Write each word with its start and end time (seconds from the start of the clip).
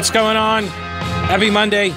What's 0.00 0.10
going 0.10 0.38
on? 0.38 0.64
Happy 0.64 1.50
Monday. 1.50 1.90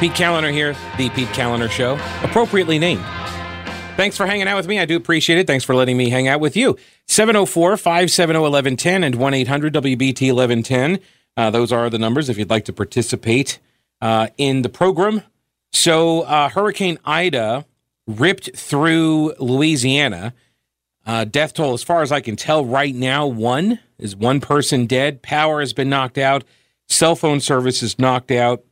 Pete 0.00 0.12
Kaliner 0.12 0.52
here, 0.52 0.74
the 0.98 1.08
Pete 1.08 1.28
Kaliner 1.28 1.70
Show, 1.70 1.94
appropriately 2.22 2.78
named. 2.78 3.02
Thanks 3.96 4.18
for 4.18 4.26
hanging 4.26 4.46
out 4.48 4.56
with 4.58 4.66
me. 4.66 4.78
I 4.78 4.84
do 4.84 4.96
appreciate 4.96 5.38
it. 5.38 5.46
Thanks 5.46 5.64
for 5.64 5.74
letting 5.74 5.96
me 5.96 6.10
hang 6.10 6.28
out 6.28 6.40
with 6.40 6.58
you. 6.58 6.76
704 7.06 7.78
570 7.78 8.38
1110 8.38 9.02
and 9.02 9.14
1 9.14 9.32
800 9.32 9.72
WBT 9.72 10.30
1110. 10.30 10.98
Uh, 11.38 11.50
those 11.50 11.72
are 11.72 11.88
the 11.88 11.98
numbers 11.98 12.28
if 12.28 12.36
you'd 12.36 12.50
like 12.50 12.66
to 12.66 12.72
participate 12.74 13.60
uh, 14.02 14.26
in 14.36 14.60
the 14.60 14.68
program. 14.68 15.22
So, 15.72 16.20
uh, 16.20 16.50
Hurricane 16.50 16.98
Ida 17.06 17.64
ripped 18.06 18.54
through 18.54 19.32
Louisiana. 19.38 20.34
Uh, 21.06 21.24
death 21.24 21.54
toll, 21.54 21.72
as 21.72 21.82
far 21.82 22.02
as 22.02 22.12
I 22.12 22.20
can 22.20 22.36
tell 22.36 22.62
right 22.62 22.94
now, 22.94 23.26
one 23.26 23.78
is 23.98 24.14
one 24.14 24.38
person 24.42 24.84
dead. 24.84 25.22
Power 25.22 25.60
has 25.60 25.72
been 25.72 25.88
knocked 25.88 26.18
out. 26.18 26.44
Cell 26.88 27.16
phone 27.16 27.40
service 27.40 27.82
is 27.82 27.98
knocked 27.98 28.30
out. 28.30 28.64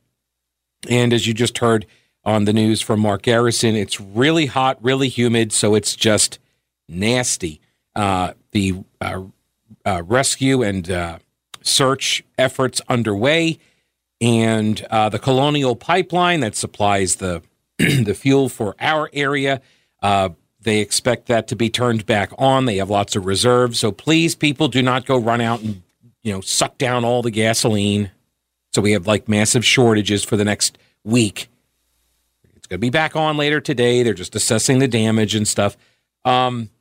And 0.89 1.13
as 1.13 1.27
you 1.27 1.33
just 1.33 1.57
heard 1.59 1.85
on 2.23 2.45
the 2.45 2.53
news 2.53 2.81
from 2.81 2.99
Mark 2.99 3.23
Garrison, 3.23 3.75
it's 3.75 3.99
really 3.99 4.47
hot, 4.47 4.77
really 4.81 5.09
humid, 5.09 5.51
so 5.51 5.75
it's 5.75 5.95
just 5.95 6.39
nasty. 6.87 7.61
Uh, 7.95 8.33
the 8.51 8.83
uh, 9.01 9.21
uh, 9.85 10.03
rescue 10.05 10.61
and 10.63 10.89
uh, 10.89 11.19
search 11.61 12.23
efforts 12.37 12.81
underway, 12.89 13.59
and 14.21 14.85
uh, 14.89 15.09
the 15.09 15.19
Colonial 15.19 15.75
Pipeline 15.75 16.39
that 16.41 16.55
supplies 16.55 17.17
the 17.17 17.41
the 17.77 18.13
fuel 18.13 18.49
for 18.49 18.75
our 18.79 19.09
area. 19.13 19.61
Uh, 20.01 20.29
they 20.61 20.79
expect 20.79 21.27
that 21.27 21.47
to 21.49 21.55
be 21.55 21.69
turned 21.69 22.05
back 22.05 22.31
on. 22.37 22.65
They 22.65 22.77
have 22.77 22.89
lots 22.89 23.15
of 23.15 23.25
reserves, 23.25 23.79
so 23.79 23.91
please, 23.91 24.33
people, 24.35 24.67
do 24.67 24.81
not 24.81 25.05
go 25.05 25.17
run 25.17 25.41
out 25.41 25.61
and 25.61 25.83
you 26.25 26.33
know 26.33 26.41
suck 26.41 26.77
down 26.77 27.05
all 27.05 27.21
the 27.21 27.31
gasoline. 27.31 28.11
So 28.73 28.81
we 28.81 28.91
have 28.91 29.07
like 29.07 29.29
massive 29.29 29.63
shortages 29.63 30.23
for 30.23 30.35
the 30.35 30.43
next 30.43 30.77
week. 31.05 31.47
It's 32.55 32.67
going 32.67 32.79
to 32.79 32.85
be 32.85 32.89
back 32.89 33.15
on 33.15 33.37
later 33.37 33.61
today. 33.61 34.03
They're 34.03 34.15
just 34.15 34.35
assessing 34.35 34.79
the 34.79 34.87
damage 34.87 35.35
and 35.35 35.47
stuff. 35.47 35.77
Um, 36.25 36.71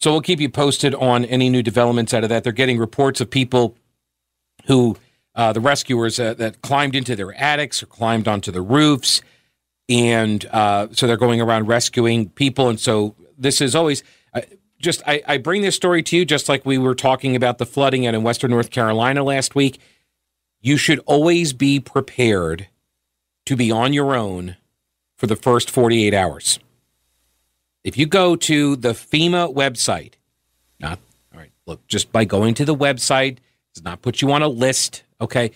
so 0.00 0.12
we'll 0.12 0.20
keep 0.20 0.38
you 0.38 0.50
posted 0.50 0.94
on 0.94 1.24
any 1.24 1.48
new 1.48 1.62
developments 1.62 2.12
out 2.12 2.24
of 2.24 2.28
that. 2.28 2.44
They're 2.44 2.52
getting 2.52 2.78
reports 2.78 3.22
of 3.22 3.30
people 3.30 3.74
who, 4.66 4.96
uh, 5.34 5.54
the 5.54 5.60
rescuers 5.60 6.20
uh, 6.20 6.34
that 6.34 6.60
climbed 6.60 6.94
into 6.94 7.16
their 7.16 7.32
attics 7.40 7.82
or 7.82 7.86
climbed 7.86 8.28
onto 8.28 8.52
the 8.52 8.60
roofs. 8.60 9.22
And 9.88 10.44
uh, 10.52 10.88
so 10.92 11.06
they're 11.06 11.16
going 11.16 11.40
around 11.40 11.68
rescuing 11.68 12.28
people. 12.28 12.68
And 12.68 12.78
so 12.78 13.14
this 13.38 13.62
is 13.62 13.74
always 13.74 14.04
just, 14.84 15.02
I, 15.06 15.22
I 15.26 15.38
bring 15.38 15.62
this 15.62 15.74
story 15.74 16.02
to 16.04 16.16
you 16.16 16.24
just 16.24 16.48
like 16.48 16.64
we 16.64 16.78
were 16.78 16.94
talking 16.94 17.34
about 17.34 17.58
the 17.58 17.66
flooding 17.66 18.06
out 18.06 18.14
in 18.14 18.22
Western 18.22 18.50
North 18.50 18.70
Carolina 18.70 19.24
last 19.24 19.54
week. 19.54 19.80
You 20.60 20.76
should 20.76 21.00
always 21.06 21.52
be 21.52 21.80
prepared 21.80 22.68
to 23.46 23.56
be 23.56 23.70
on 23.70 23.92
your 23.92 24.14
own 24.14 24.56
for 25.16 25.26
the 25.26 25.36
first 25.36 25.70
48 25.70 26.14
hours. 26.14 26.58
If 27.82 27.98
you 27.98 28.06
go 28.06 28.36
to 28.36 28.76
the 28.76 28.92
FEMA 28.92 29.52
website, 29.52 30.14
not 30.80 30.98
all 31.32 31.40
right, 31.40 31.52
look, 31.66 31.86
just 31.86 32.12
by 32.12 32.24
going 32.24 32.54
to 32.54 32.64
the 32.64 32.74
website 32.74 33.38
does 33.74 33.84
not 33.84 34.02
put 34.02 34.22
you 34.22 34.32
on 34.32 34.42
a 34.42 34.48
list, 34.48 35.02
okay? 35.20 35.50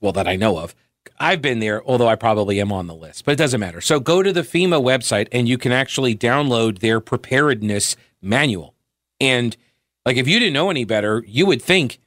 Well, 0.00 0.12
that 0.12 0.28
I 0.28 0.36
know 0.36 0.58
of. 0.58 0.74
I've 1.18 1.42
been 1.42 1.60
there, 1.60 1.82
although 1.84 2.08
I 2.08 2.16
probably 2.16 2.60
am 2.60 2.72
on 2.72 2.86
the 2.86 2.94
list, 2.94 3.24
but 3.24 3.32
it 3.32 3.38
doesn't 3.38 3.60
matter. 3.60 3.80
So 3.80 4.00
go 4.00 4.22
to 4.22 4.32
the 4.32 4.42
FEMA 4.42 4.82
website 4.82 5.28
and 5.32 5.48
you 5.48 5.58
can 5.58 5.72
actually 5.72 6.14
download 6.14 6.80
their 6.80 7.00
preparedness 7.00 7.96
manual. 8.20 8.73
And 9.20 9.56
like 10.04 10.16
if 10.16 10.28
you 10.28 10.38
didn't 10.38 10.54
know 10.54 10.70
any 10.70 10.84
better, 10.84 11.24
you 11.26 11.46
would 11.46 11.62
think 11.62 11.98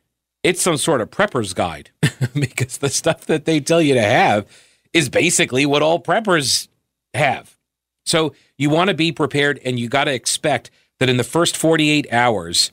it's 0.44 0.62
some 0.62 0.78
sort 0.78 1.02
of 1.02 1.10
prepper's 1.12 1.54
guide 1.54 1.92
because 2.34 2.78
the 2.78 2.90
stuff 2.90 3.26
that 3.26 3.46
they 3.46 3.60
tell 3.60 3.82
you 3.82 3.94
to 3.94 4.02
have 4.02 4.46
is 4.94 5.10
basically 5.10 5.66
what 5.66 5.82
all 5.82 6.02
preppers 6.02 6.68
have. 7.14 7.58
So 8.06 8.34
you 8.58 8.70
want 8.70 8.90
to 8.90 8.94
be 8.94 9.12
prepared 9.12 9.60
and 9.66 9.80
you 9.80 9.90
got 9.90 10.06
to 10.06 10.14
expect 10.14 10.72
that 11.00 11.10
in 11.10 11.18
the 11.18 11.24
first 11.24 11.58
48 11.58 12.12
hours 12.12 12.72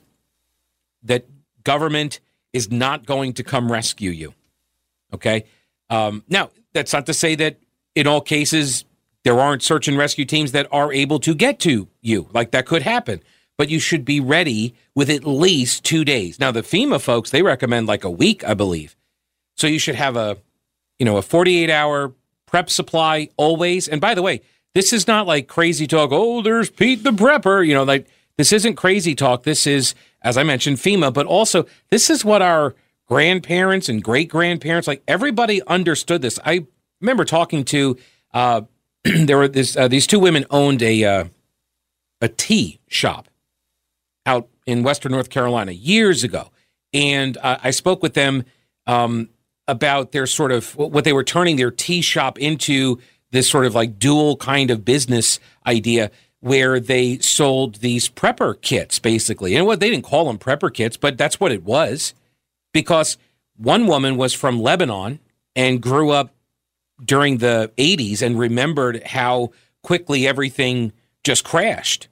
that 1.03 1.25
government 1.63 2.19
is 2.53 2.71
not 2.71 3.05
going 3.05 3.33
to 3.33 3.43
come 3.43 3.71
rescue 3.71 4.11
you. 4.11 4.33
Okay? 5.13 5.45
Um, 5.89 6.23
now, 6.29 6.51
that's 6.73 6.93
not 6.93 7.05
to 7.07 7.13
say 7.13 7.35
that 7.35 7.59
in 7.95 8.07
all 8.07 8.21
cases 8.21 8.85
there 9.23 9.39
aren't 9.39 9.63
search 9.63 9.87
and 9.87 9.97
rescue 9.97 10.25
teams 10.25 10.51
that 10.53 10.67
are 10.71 10.93
able 10.93 11.19
to 11.19 11.35
get 11.35 11.59
to 11.61 11.87
you. 12.01 12.29
Like 12.31 12.51
that 12.51 12.65
could 12.65 12.83
happen. 12.83 13.21
But 13.57 13.69
you 13.69 13.79
should 13.79 14.03
be 14.03 14.19
ready 14.19 14.75
with 14.93 15.09
at 15.09 15.23
least 15.23 15.83
two 15.83 16.03
days. 16.03 16.39
Now, 16.39 16.51
the 16.51 16.61
FEMA 16.61 16.99
folks, 17.01 17.29
they 17.29 17.41
recommend 17.41 17.87
like 17.87 18.03
a 18.03 18.09
week, 18.09 18.43
I 18.43 18.53
believe. 18.53 18.95
So 19.55 19.67
you 19.67 19.79
should 19.79 19.95
have 19.95 20.17
a, 20.17 20.37
you 20.99 21.05
know, 21.05 21.17
a 21.17 21.21
48 21.21 21.69
hour 21.69 22.13
prep 22.45 22.69
supply 22.69 23.29
always. 23.37 23.87
And 23.87 24.01
by 24.01 24.13
the 24.13 24.21
way, 24.21 24.41
this 24.73 24.91
is 24.91 25.07
not 25.07 25.25
like 25.25 25.47
crazy 25.47 25.87
talk. 25.87 26.09
Oh, 26.11 26.41
there's 26.41 26.69
Pete 26.69 27.03
the 27.03 27.11
Prepper. 27.11 27.65
You 27.65 27.73
know, 27.73 27.83
like 27.83 28.07
this 28.37 28.51
isn't 28.51 28.75
crazy 28.75 29.15
talk. 29.15 29.43
This 29.43 29.65
is, 29.65 29.95
as 30.21 30.37
I 30.37 30.43
mentioned, 30.43 30.77
FEMA, 30.77 31.13
but 31.13 31.25
also 31.25 31.65
this 31.89 32.09
is 32.09 32.25
what 32.25 32.41
our 32.41 32.75
grandparents 33.07 33.87
and 33.87 34.03
great 34.03 34.29
grandparents, 34.29 34.87
like 34.87 35.03
everybody 35.07 35.61
understood 35.67 36.21
this. 36.21 36.39
I 36.45 36.65
remember 37.01 37.23
talking 37.23 37.63
to, 37.65 37.97
uh, 38.33 38.61
there 39.03 39.37
were 39.37 39.47
this, 39.47 39.77
uh, 39.77 39.87
these 39.87 40.07
two 40.07 40.19
women 40.19 40.45
owned 40.49 40.81
a, 40.81 41.03
uh, 41.03 41.25
a 42.21 42.27
tea 42.27 42.79
shop 42.87 43.27
out 44.25 44.49
in 44.65 44.83
Western 44.83 45.11
North 45.11 45.29
Carolina 45.29 45.71
years 45.71 46.23
ago. 46.23 46.51
And 46.93 47.37
uh, 47.37 47.57
I 47.63 47.71
spoke 47.71 48.01
with 48.01 48.13
them 48.13 48.43
um, 48.87 49.29
about 49.67 50.11
their 50.11 50.27
sort 50.27 50.51
of 50.51 50.75
what 50.75 51.03
they 51.03 51.13
were 51.13 51.23
turning 51.23 51.55
their 51.55 51.71
tea 51.71 52.01
shop 52.01 52.37
into 52.39 52.99
this 53.31 53.49
sort 53.49 53.65
of 53.65 53.75
like 53.75 53.99
dual 53.99 54.37
kind 54.37 54.71
of 54.71 54.85
business 54.85 55.39
idea 55.67 56.11
where 56.39 56.79
they 56.79 57.17
sold 57.19 57.75
these 57.75 58.07
prepper 58.07 58.59
kits 58.61 58.99
basically. 58.99 59.55
And 59.55 59.65
what 59.65 59.79
they 59.79 59.89
didn't 59.89 60.05
call 60.05 60.25
them 60.25 60.37
prepper 60.37 60.73
kits, 60.73 60.95
but 60.95 61.17
that's 61.17 61.39
what 61.39 61.51
it 61.51 61.63
was 61.63 62.13
because 62.71 63.17
one 63.57 63.87
woman 63.87 64.17
was 64.17 64.33
from 64.33 64.61
Lebanon 64.61 65.19
and 65.55 65.81
grew 65.81 66.11
up 66.11 66.35
during 67.03 67.39
the 67.39 67.71
80s 67.77 68.21
and 68.21 68.37
remembered 68.37 69.03
how 69.03 69.51
quickly 69.81 70.27
everything 70.27 70.93
just 71.23 71.43
crashed. 71.43 72.07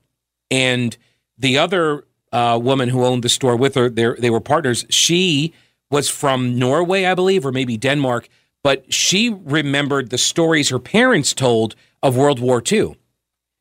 And 0.50 0.98
the 1.44 1.58
other 1.58 2.06
uh, 2.32 2.58
woman 2.60 2.88
who 2.88 3.04
owned 3.04 3.22
the 3.22 3.30
store 3.30 3.58
with 3.58 3.76
her, 3.76 3.90
they 3.90 4.30
were 4.30 4.40
partners. 4.40 4.86
She 4.90 5.54
was 5.92 6.10
from 6.10 6.58
Norway, 6.58 7.04
I 7.06 7.14
believe, 7.14 7.46
or 7.46 7.52
maybe 7.52 7.76
Denmark, 7.78 8.30
but 8.64 8.92
she 8.92 9.30
remembered 9.30 10.10
the 10.10 10.18
stories 10.18 10.70
her 10.70 10.80
parents 10.80 11.34
told 11.34 11.76
of 12.02 12.16
World 12.16 12.40
War 12.40 12.64
II. 12.66 12.96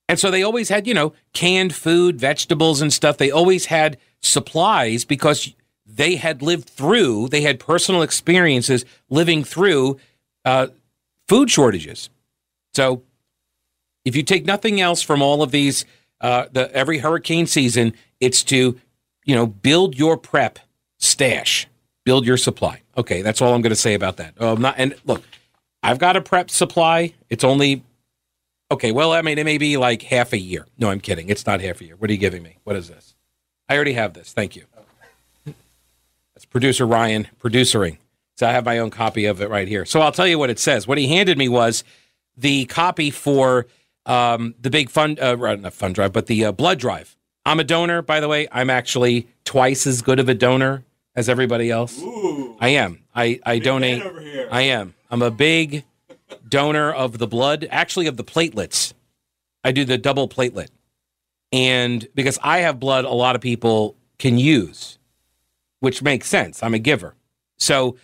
And 0.08 0.18
so 0.18 0.30
they 0.30 0.44
always 0.44 0.68
had, 0.68 0.86
you 0.86 0.94
know, 0.94 1.12
canned 1.32 1.74
food, 1.74 2.20
vegetables, 2.20 2.80
and 2.80 2.92
stuff. 2.92 3.18
They 3.18 3.32
always 3.32 3.66
had 3.66 3.98
supplies 4.20 5.04
because 5.04 5.52
they 5.84 6.14
had 6.14 6.40
lived 6.40 6.70
through, 6.70 7.28
they 7.28 7.40
had 7.42 7.58
personal 7.58 8.02
experiences 8.02 8.84
living 9.10 9.42
through 9.42 9.98
uh, 10.44 10.68
food 11.28 11.50
shortages. 11.50 12.10
So 12.74 13.02
if 14.04 14.14
you 14.14 14.22
take 14.22 14.46
nothing 14.46 14.80
else 14.80 15.02
from 15.02 15.20
all 15.20 15.42
of 15.42 15.50
these, 15.50 15.84
uh, 16.22 16.46
the 16.50 16.72
every 16.74 16.98
hurricane 16.98 17.46
season, 17.46 17.92
it's 18.20 18.42
to, 18.44 18.80
you 19.24 19.34
know, 19.34 19.46
build 19.46 19.98
your 19.98 20.16
prep 20.16 20.58
stash 20.98 21.68
build 22.04 22.26
your 22.26 22.36
supply. 22.36 22.82
Okay, 22.96 23.22
that's 23.22 23.40
all 23.40 23.54
I'm 23.54 23.62
going 23.62 23.70
to 23.70 23.76
say 23.76 23.94
about 23.94 24.16
that. 24.18 24.40
Um, 24.40 24.60
not 24.60 24.74
and 24.78 24.94
look, 25.04 25.22
I've 25.82 25.98
got 25.98 26.16
a 26.16 26.20
prep 26.20 26.50
supply. 26.50 27.14
It's 27.30 27.44
only 27.44 27.84
okay. 28.70 28.92
Well, 28.92 29.12
I 29.12 29.22
mean, 29.22 29.38
it 29.38 29.44
may 29.44 29.58
be 29.58 29.76
like 29.76 30.02
half 30.02 30.32
a 30.32 30.38
year. 30.38 30.66
No, 30.78 30.90
I'm 30.90 31.00
kidding. 31.00 31.28
It's 31.28 31.46
not 31.46 31.60
half 31.60 31.80
a 31.80 31.84
year. 31.84 31.96
What 31.96 32.10
are 32.10 32.12
you 32.12 32.18
giving 32.18 32.42
me? 32.42 32.58
What 32.64 32.76
is 32.76 32.88
this? 32.88 33.14
I 33.68 33.76
already 33.76 33.94
have 33.94 34.14
this. 34.14 34.32
Thank 34.32 34.56
you. 34.56 34.64
That's 36.34 36.44
producer 36.44 36.86
Ryan 36.86 37.28
producering. 37.40 37.98
So 38.36 38.46
I 38.46 38.52
have 38.52 38.64
my 38.64 38.78
own 38.78 38.90
copy 38.90 39.26
of 39.26 39.40
it 39.40 39.50
right 39.50 39.68
here. 39.68 39.84
So 39.84 40.00
I'll 40.00 40.12
tell 40.12 40.26
you 40.26 40.38
what 40.38 40.50
it 40.50 40.58
says. 40.58 40.86
What 40.86 40.98
he 40.98 41.06
handed 41.06 41.38
me 41.38 41.48
was 41.48 41.84
the 42.36 42.64
copy 42.66 43.10
for 43.10 43.66
um, 44.06 44.54
the 44.60 44.70
big 44.70 44.90
fund, 44.90 45.18
uh, 45.20 45.34
not 45.36 45.72
fund 45.72 45.94
drive, 45.94 46.12
but 46.12 46.26
the 46.26 46.46
uh, 46.46 46.52
blood 46.52 46.78
drive. 46.78 47.16
I'm 47.44 47.60
a 47.60 47.64
donor, 47.64 48.02
by 48.02 48.20
the 48.20 48.28
way. 48.28 48.48
I'm 48.52 48.70
actually 48.70 49.28
twice 49.44 49.86
as 49.86 50.02
good 50.02 50.20
of 50.20 50.28
a 50.28 50.34
donor 50.34 50.84
as 51.14 51.28
everybody 51.28 51.70
else. 51.70 52.00
Ooh, 52.00 52.56
I 52.60 52.68
am. 52.68 53.02
I, 53.14 53.40
I 53.44 53.58
donate. 53.58 53.98
man 53.98 54.06
over 54.06 54.20
here. 54.20 54.48
I 54.50 54.62
am. 54.62 54.94
I'm 55.10 55.22
a 55.22 55.30
big 55.30 55.84
donor 56.48 56.90
of 56.92 57.18
the 57.18 57.26
blood, 57.26 57.66
actually 57.70 58.06
of 58.06 58.16
the 58.16 58.24
platelets. 58.24 58.94
I 59.64 59.72
do 59.72 59.84
the 59.84 59.98
double 59.98 60.28
platelet. 60.28 60.68
And 61.52 62.06
because 62.14 62.38
I 62.42 62.58
have 62.58 62.80
blood, 62.80 63.04
a 63.04 63.10
lot 63.10 63.34
of 63.34 63.42
people 63.42 63.96
can 64.18 64.38
use, 64.38 64.98
which 65.80 66.02
makes 66.02 66.28
sense. 66.28 66.62
I'm 66.62 66.74
a 66.74 66.78
giver. 66.78 67.14
So 67.58 67.96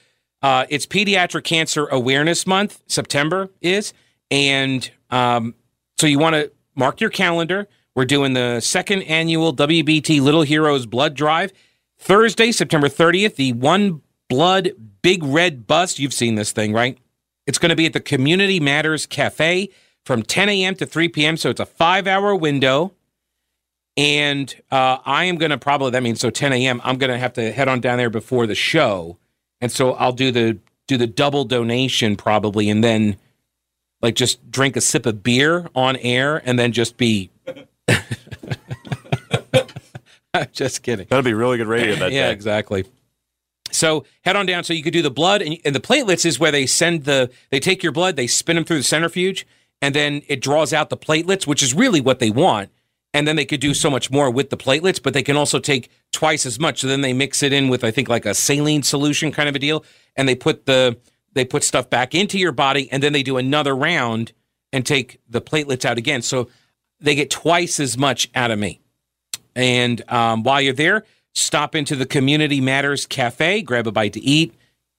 uh, 0.43 0.67
it's 0.69 0.87
Pediatric 0.87 1.45
Cancer 1.45 1.87
Awareness 1.87 2.47
Month, 2.47 2.83
September 2.87 3.51
is. 3.61 3.95
And 4.31 4.91
um, 5.11 5.55
so 5.99 6.07
you 6.07 6.19
want 6.19 6.35
to 6.35 6.51
mark 6.75 7.01
your 7.01 7.11
calendar. 7.11 7.69
We're 7.95 8.05
doing 8.05 8.33
the 8.33 8.61
second 8.61 9.03
annual 9.03 9.55
WBT 9.55 10.21
Little 10.21 10.43
Heroes 10.43 10.87
Blood 10.87 11.15
Drive. 11.15 11.53
Thursday, 11.99 12.53
September 12.53 12.89
30th, 12.89 13.35
the 13.35 13.53
one 13.55 14.03
Blood 14.29 14.71
Big 15.03 15.23
Red 15.25 15.67
Bus. 15.67 15.99
You've 15.99 16.13
seen 16.13 16.37
this 16.37 16.53
thing, 16.53 16.73
right? 16.73 16.97
It's 17.47 17.59
going 17.59 17.71
to 17.71 17.77
be 17.77 17.87
at 17.87 17.93
the 17.93 18.01
Community 18.01 18.61
Matters 18.61 19.07
Cafe 19.07 19.71
from 20.05 20.23
10 20.23 20.49
a.m. 20.49 20.75
to 20.77 20.87
3 20.87 21.09
p.m. 21.09 21.37
So 21.37 21.51
it's 21.51 21.61
a 21.61 21.67
five 21.67 22.07
hour 22.07 22.35
window. 22.35 22.93
And 23.97 24.55
uh, 24.71 24.99
I 25.05 25.25
am 25.25 25.37
going 25.37 25.51
to 25.51 25.59
probably, 25.59 25.91
that 25.91 26.05
means 26.05 26.21
so 26.21 26.31
10 26.31 26.53
a.m., 26.53 26.81
I'm 26.85 26.99
going 26.99 27.11
to 27.11 27.19
have 27.19 27.33
to 27.33 27.51
head 27.51 27.67
on 27.67 27.81
down 27.81 27.99
there 27.99 28.11
before 28.11 28.47
the 28.47 28.55
show. 28.55 29.19
And 29.61 29.73
so 29.73 29.95
I'll 29.95 30.13
do 30.13 30.31
the 30.31 30.59
do 30.87 30.97
the 30.97 31.07
double 31.07 31.45
donation 31.45 32.17
probably 32.17 32.71
and 32.71 32.83
then 32.83 33.19
like 34.03 34.15
just 34.15 34.51
drink 34.51 34.77
a 34.77 34.81
sip 34.81 35.07
of 35.07 35.23
beer 35.23 35.69
on 35.75 35.97
air 35.97 36.43
and 36.45 36.59
then 36.59 36.73
just 36.73 36.97
be 36.97 37.31
I'm 40.35 40.49
just 40.53 40.83
kidding. 40.83 41.07
That'd 41.09 41.25
be 41.25 41.35
really 41.35 41.57
good 41.57 41.67
radio 41.67 41.97
that 41.97 42.13
yeah, 42.13 42.27
day. 42.27 42.33
exactly. 42.33 42.85
So 43.71 44.05
head 44.23 44.37
on 44.37 44.47
down 44.47 44.65
so 44.65 44.73
you 44.73 44.83
could 44.83 44.93
do 44.93 45.03
the 45.03 45.11
blood 45.11 45.43
and, 45.43 45.59
and 45.65 45.75
the 45.75 45.81
platelets 45.81 46.25
is 46.25 46.39
where 46.39 46.53
they 46.53 46.67
send 46.67 47.05
the 47.05 47.31
they 47.51 47.61
take 47.61 47.83
your 47.83 47.93
blood, 47.93 48.17
they 48.17 48.27
spin 48.27 48.57
them 48.57 48.65
through 48.65 48.79
the 48.79 48.83
centrifuge, 48.83 49.47
and 49.83 49.95
then 49.95 50.23
it 50.29 50.41
draws 50.41 50.73
out 50.73 50.91
the 50.91 50.97
platelets, 50.97 51.47
which 51.47 51.63
is 51.63 51.75
really 51.75 52.01
what 52.01 52.19
they 52.19 52.31
want. 52.31 52.71
And 53.15 53.27
then 53.27 53.37
they 53.37 53.47
could 53.47 53.61
do 53.61 53.73
so 53.73 53.91
much 53.91 54.11
more 54.11 54.31
with 54.31 54.51
the 54.51 54.57
platelets, 54.57 55.03
but 55.03 55.15
they 55.15 55.23
can 55.23 55.37
also 55.37 55.59
take 55.59 55.89
twice 56.13 56.45
as 56.45 56.61
much. 56.61 56.81
So 56.81 56.87
then 56.87 57.01
they 57.01 57.15
mix 57.15 57.43
it 57.43 57.53
in 57.53 57.69
with 57.69 57.83
I 57.83 57.91
think 57.91 58.09
like 58.09 58.27
a 58.27 58.35
saline 58.35 58.83
solution 58.83 59.33
kind 59.33 59.49
of 59.49 59.57
a 59.57 59.59
deal, 59.59 59.85
and 60.15 60.29
they 60.29 60.35
put 60.35 60.67
the 60.67 60.99
they 61.39 61.45
put 61.45 61.65
stuff 61.65 61.89
back 61.89 62.15
into 62.15 62.39
your 62.39 62.53
body, 62.53 62.91
and 62.91 63.03
then 63.03 63.13
they 63.13 63.23
do 63.23 63.37
another 63.37 63.75
round 63.75 64.33
and 64.73 64.85
take 64.85 65.21
the 65.29 65.41
platelets 65.41 65.85
out 65.85 65.99
again. 65.99 66.23
So 66.23 66.49
they 67.01 67.15
get 67.15 67.31
twice 67.31 67.81
as 67.81 67.97
much 67.97 68.29
out 68.35 68.51
of 68.51 68.59
me. 68.59 68.81
And 69.55 70.03
um, 70.11 70.43
while 70.43 70.61
you're 70.61 70.75
there, 70.75 71.05
stop 71.35 71.75
into 71.75 71.97
the 71.97 72.07
Community 72.07 72.61
Matters 72.61 73.07
Cafe, 73.07 73.63
grab 73.63 73.87
a 73.87 73.93
bite 73.93 74.13
to 74.15 74.21
eat, 74.21 74.55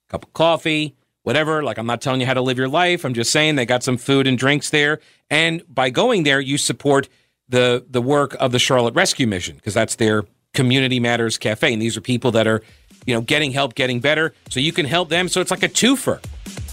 cup 0.09 0.23
of 0.23 0.33
coffee, 0.33 0.95
whatever. 1.23 1.63
Like, 1.63 1.77
I'm 1.77 1.85
not 1.85 2.01
telling 2.01 2.21
you 2.21 2.27
how 2.27 2.33
to 2.33 2.41
live 2.41 2.57
your 2.57 2.67
life. 2.67 3.05
I'm 3.05 3.13
just 3.13 3.31
saying 3.31 3.55
they 3.55 3.65
got 3.65 3.83
some 3.83 3.97
food 3.97 4.27
and 4.27 4.37
drinks 4.37 4.69
there. 4.69 4.99
And 5.29 5.63
by 5.67 5.89
going 5.89 6.23
there, 6.23 6.39
you 6.39 6.57
support 6.57 7.07
the 7.47 7.85
the 7.89 8.01
work 8.01 8.35
of 8.39 8.51
the 8.51 8.59
Charlotte 8.59 8.95
Rescue 8.95 9.27
Mission 9.27 9.55
because 9.55 9.73
that's 9.73 9.95
their 9.95 10.25
Community 10.53 10.99
Matters 10.99 11.37
Cafe. 11.37 11.71
And 11.71 11.81
these 11.81 11.95
are 11.97 12.01
people 12.01 12.31
that 12.31 12.47
are, 12.47 12.61
you 13.09 13.15
know, 13.15 13.21
getting 13.21 13.51
help, 13.51 13.73
getting 13.73 13.99
better. 13.99 14.33
So 14.49 14.59
you 14.59 14.71
can 14.71 14.85
help 14.85 15.09
them. 15.09 15.27
So 15.27 15.41
it's 15.41 15.51
like 15.51 15.63
a 15.63 15.69
twofer. 15.69 16.23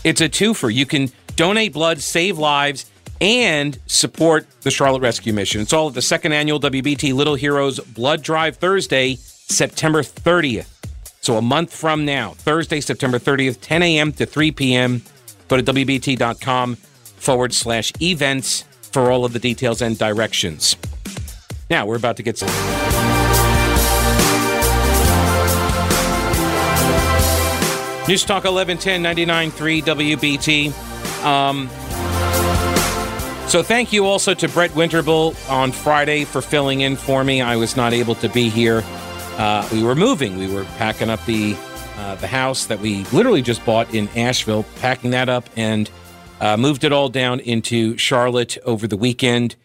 It's 0.04 0.20
a 0.20 0.28
twofer. 0.28 0.72
You 0.72 0.84
can 0.84 1.10
donate 1.34 1.72
blood, 1.72 2.00
save 2.00 2.38
lives, 2.38 2.90
and 3.20 3.78
support 3.86 4.46
the 4.60 4.70
Charlotte 4.70 5.00
Rescue 5.00 5.32
Mission. 5.32 5.62
It's 5.62 5.72
all 5.72 5.88
at 5.88 5.94
the 5.94 6.02
second 6.02 6.32
annual 6.32 6.60
WBT 6.60 7.14
Little 7.14 7.34
Heroes 7.34 7.80
Blood 7.80 8.22
Drive 8.22 8.58
Thursday, 8.58 9.16
September 9.16 10.02
30th. 10.02 10.68
So 11.22 11.38
a 11.38 11.42
month 11.42 11.74
from 11.74 12.04
now, 12.04 12.32
Thursday, 12.32 12.80
September 12.80 13.18
30th, 13.18 13.58
10 13.60 13.82
a.m. 13.82 14.12
to 14.12 14.26
3 14.26 14.52
p.m. 14.52 15.02
Go 15.48 15.56
to 15.56 15.62
WBT.com 15.62 16.76
forward 16.76 17.54
slash 17.54 17.92
events 18.00 18.62
for 18.92 19.10
all 19.10 19.24
of 19.24 19.32
the 19.32 19.38
details 19.38 19.80
and 19.80 19.98
directions. 19.98 20.76
Now 21.70 21.86
we're 21.86 21.96
about 21.96 22.18
to 22.18 22.22
get 22.22 22.38
some. 22.38 23.25
News 28.08 28.24
Talk 28.24 28.44
1110 28.44 29.02
99.3 29.50 29.82
WBT. 29.82 31.24
Um, 31.24 31.68
so 33.48 33.64
thank 33.64 33.92
you 33.92 34.06
also 34.06 34.32
to 34.32 34.48
Brett 34.48 34.70
Winterble 34.70 35.34
on 35.50 35.72
Friday 35.72 36.24
for 36.24 36.40
filling 36.40 36.82
in 36.82 36.94
for 36.94 37.24
me. 37.24 37.42
I 37.42 37.56
was 37.56 37.76
not 37.76 37.92
able 37.92 38.14
to 38.16 38.28
be 38.28 38.48
here. 38.48 38.84
Uh, 39.38 39.68
we 39.72 39.82
were 39.82 39.96
moving. 39.96 40.38
We 40.38 40.46
were 40.46 40.62
packing 40.78 41.10
up 41.10 41.24
the 41.24 41.56
uh, 41.96 42.14
the 42.16 42.28
house 42.28 42.66
that 42.66 42.78
we 42.78 43.02
literally 43.06 43.42
just 43.42 43.64
bought 43.66 43.92
in 43.92 44.08
Asheville, 44.10 44.64
packing 44.76 45.10
that 45.10 45.28
up 45.28 45.50
and 45.56 45.90
uh, 46.40 46.56
moved 46.56 46.84
it 46.84 46.92
all 46.92 47.08
down 47.08 47.40
into 47.40 47.98
Charlotte 47.98 48.56
over 48.64 48.86
the 48.86 48.96
weekend. 48.96 49.56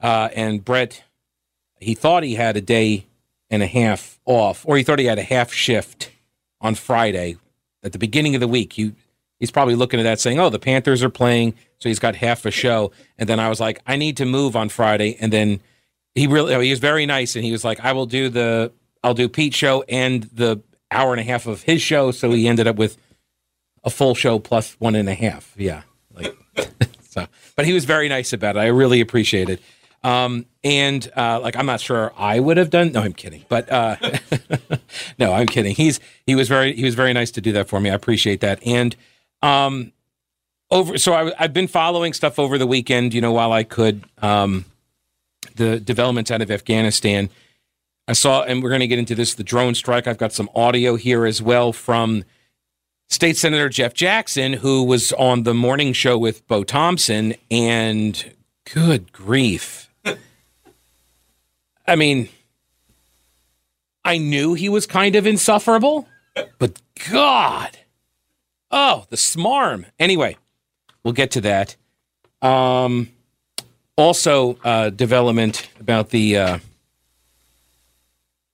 Uh, 0.00 0.30
and 0.34 0.64
Brett, 0.64 1.04
he 1.78 1.94
thought 1.94 2.24
he 2.24 2.34
had 2.34 2.56
a 2.56 2.60
day 2.60 3.06
and 3.50 3.62
a 3.62 3.68
half 3.68 4.18
off, 4.24 4.64
or 4.66 4.76
he 4.76 4.82
thought 4.82 4.98
he 4.98 5.04
had 5.04 5.20
a 5.20 5.22
half 5.22 5.52
shift 5.52 6.10
on 6.60 6.74
Friday 6.74 7.36
at 7.82 7.92
the 7.92 7.98
beginning 7.98 8.34
of 8.34 8.40
the 8.40 8.48
week. 8.48 8.72
He, 8.74 8.92
he's 9.38 9.50
probably 9.50 9.74
looking 9.74 10.00
at 10.00 10.04
that 10.04 10.20
saying, 10.20 10.38
oh, 10.38 10.50
the 10.50 10.58
Panthers 10.58 11.02
are 11.02 11.10
playing, 11.10 11.54
so 11.78 11.88
he's 11.88 11.98
got 11.98 12.16
half 12.16 12.44
a 12.44 12.50
show. 12.50 12.92
And 13.18 13.28
then 13.28 13.40
I 13.40 13.48
was 13.48 13.60
like, 13.60 13.80
I 13.86 13.96
need 13.96 14.16
to 14.18 14.24
move 14.24 14.56
on 14.56 14.68
Friday. 14.68 15.16
And 15.20 15.32
then 15.32 15.60
he 16.14 16.26
really, 16.26 16.64
he 16.64 16.70
was 16.70 16.80
very 16.80 17.06
nice. 17.06 17.36
And 17.36 17.44
he 17.44 17.52
was 17.52 17.64
like, 17.64 17.80
I 17.80 17.92
will 17.92 18.06
do 18.06 18.28
the, 18.28 18.72
I'll 19.02 19.14
do 19.14 19.28
Pete's 19.28 19.56
show 19.56 19.84
and 19.88 20.24
the 20.24 20.60
hour 20.90 21.12
and 21.12 21.20
a 21.20 21.24
half 21.24 21.46
of 21.46 21.62
his 21.62 21.82
show. 21.82 22.10
So 22.10 22.30
he 22.32 22.48
ended 22.48 22.66
up 22.66 22.76
with 22.76 22.96
a 23.84 23.90
full 23.90 24.14
show 24.14 24.38
plus 24.38 24.74
one 24.80 24.94
and 24.94 25.08
a 25.08 25.14
half. 25.14 25.54
Yeah. 25.56 25.82
Like, 26.12 26.36
so, 27.02 27.26
but 27.56 27.64
he 27.64 27.72
was 27.72 27.84
very 27.84 28.08
nice 28.08 28.32
about 28.32 28.56
it. 28.56 28.60
I 28.60 28.66
really 28.66 29.00
appreciate 29.00 29.48
it. 29.48 29.60
Um, 30.02 30.46
and 30.62 31.10
uh, 31.16 31.40
like 31.40 31.56
I'm 31.56 31.66
not 31.66 31.80
sure 31.80 32.12
I 32.16 32.38
would 32.40 32.56
have 32.56 32.70
done. 32.70 32.92
No, 32.92 33.00
I'm 33.00 33.12
kidding. 33.12 33.44
But 33.48 33.70
uh, 33.70 33.96
no, 35.18 35.32
I'm 35.32 35.46
kidding. 35.46 35.74
He's 35.74 36.00
he 36.26 36.34
was 36.34 36.48
very 36.48 36.74
he 36.74 36.84
was 36.84 36.94
very 36.94 37.12
nice 37.12 37.30
to 37.32 37.40
do 37.40 37.52
that 37.52 37.68
for 37.68 37.80
me. 37.80 37.90
I 37.90 37.94
appreciate 37.94 38.40
that. 38.40 38.64
And 38.64 38.94
um, 39.42 39.92
over 40.70 40.98
so 40.98 41.14
I, 41.14 41.32
I've 41.38 41.52
been 41.52 41.68
following 41.68 42.12
stuff 42.12 42.38
over 42.38 42.58
the 42.58 42.66
weekend. 42.66 43.14
You 43.14 43.20
know, 43.20 43.32
while 43.32 43.52
I 43.52 43.64
could, 43.64 44.04
um, 44.22 44.64
the 45.56 45.80
developments 45.80 46.30
out 46.30 46.42
of 46.42 46.50
Afghanistan. 46.50 47.30
I 48.06 48.14
saw, 48.14 48.42
and 48.42 48.62
we're 48.62 48.70
going 48.70 48.80
to 48.80 48.86
get 48.86 48.98
into 48.98 49.14
this 49.14 49.34
the 49.34 49.44
drone 49.44 49.74
strike. 49.74 50.06
I've 50.06 50.16
got 50.16 50.32
some 50.32 50.48
audio 50.54 50.96
here 50.96 51.26
as 51.26 51.42
well 51.42 51.74
from 51.74 52.24
State 53.10 53.36
Senator 53.36 53.68
Jeff 53.68 53.92
Jackson, 53.92 54.54
who 54.54 54.82
was 54.82 55.12
on 55.12 55.42
the 55.42 55.52
morning 55.52 55.92
show 55.92 56.16
with 56.16 56.46
Bo 56.48 56.64
Thompson, 56.64 57.34
and 57.50 58.34
good 58.72 59.12
grief. 59.12 59.87
I 61.88 61.96
mean, 61.96 62.28
I 64.04 64.18
knew 64.18 64.52
he 64.52 64.68
was 64.68 64.86
kind 64.86 65.16
of 65.16 65.26
insufferable, 65.26 66.06
but 66.58 66.80
God. 67.10 67.78
Oh, 68.70 69.06
the 69.08 69.16
smarm. 69.16 69.86
Anyway, 69.98 70.36
we'll 71.02 71.14
get 71.14 71.30
to 71.32 71.40
that. 71.40 71.76
Um, 72.42 73.08
also, 73.96 74.58
uh, 74.62 74.90
development 74.90 75.70
about 75.80 76.10
the 76.10 76.36
uh, 76.36 76.58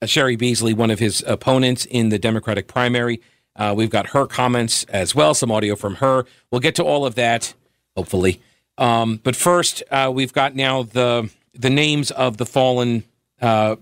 Cheri 0.05 0.37
Beasley, 0.37 0.73
one 0.73 0.93
of 0.93 1.01
his 1.01 1.23
opponents 1.27 1.87
in 1.87 2.11
the 2.11 2.21
Democratic 2.21 2.69
primary. 2.69 3.21
Uh, 3.57 3.75
we've 3.77 3.91
got 3.91 4.09
her 4.09 4.27
comments 4.27 4.85
as 4.85 5.13
well, 5.13 5.35
some 5.35 5.51
audio 5.51 5.75
from 5.75 5.97
her. 5.97 6.25
We'll 6.53 6.61
get 6.61 6.77
to 6.77 6.85
all 6.85 7.05
of 7.05 7.17
that, 7.17 7.53
hopefully. 7.97 8.41
Um, 8.79 9.21
but 9.23 9.35
first, 9.35 9.83
uh, 9.91 10.11
we've 10.15 10.33
got 10.33 10.55
now 10.55 10.85
the 10.85 11.31
the 11.57 11.71
names 11.71 12.11
of 12.11 12.37
the 12.37 12.47
fallen 12.47 13.05
uh, 13.41 13.77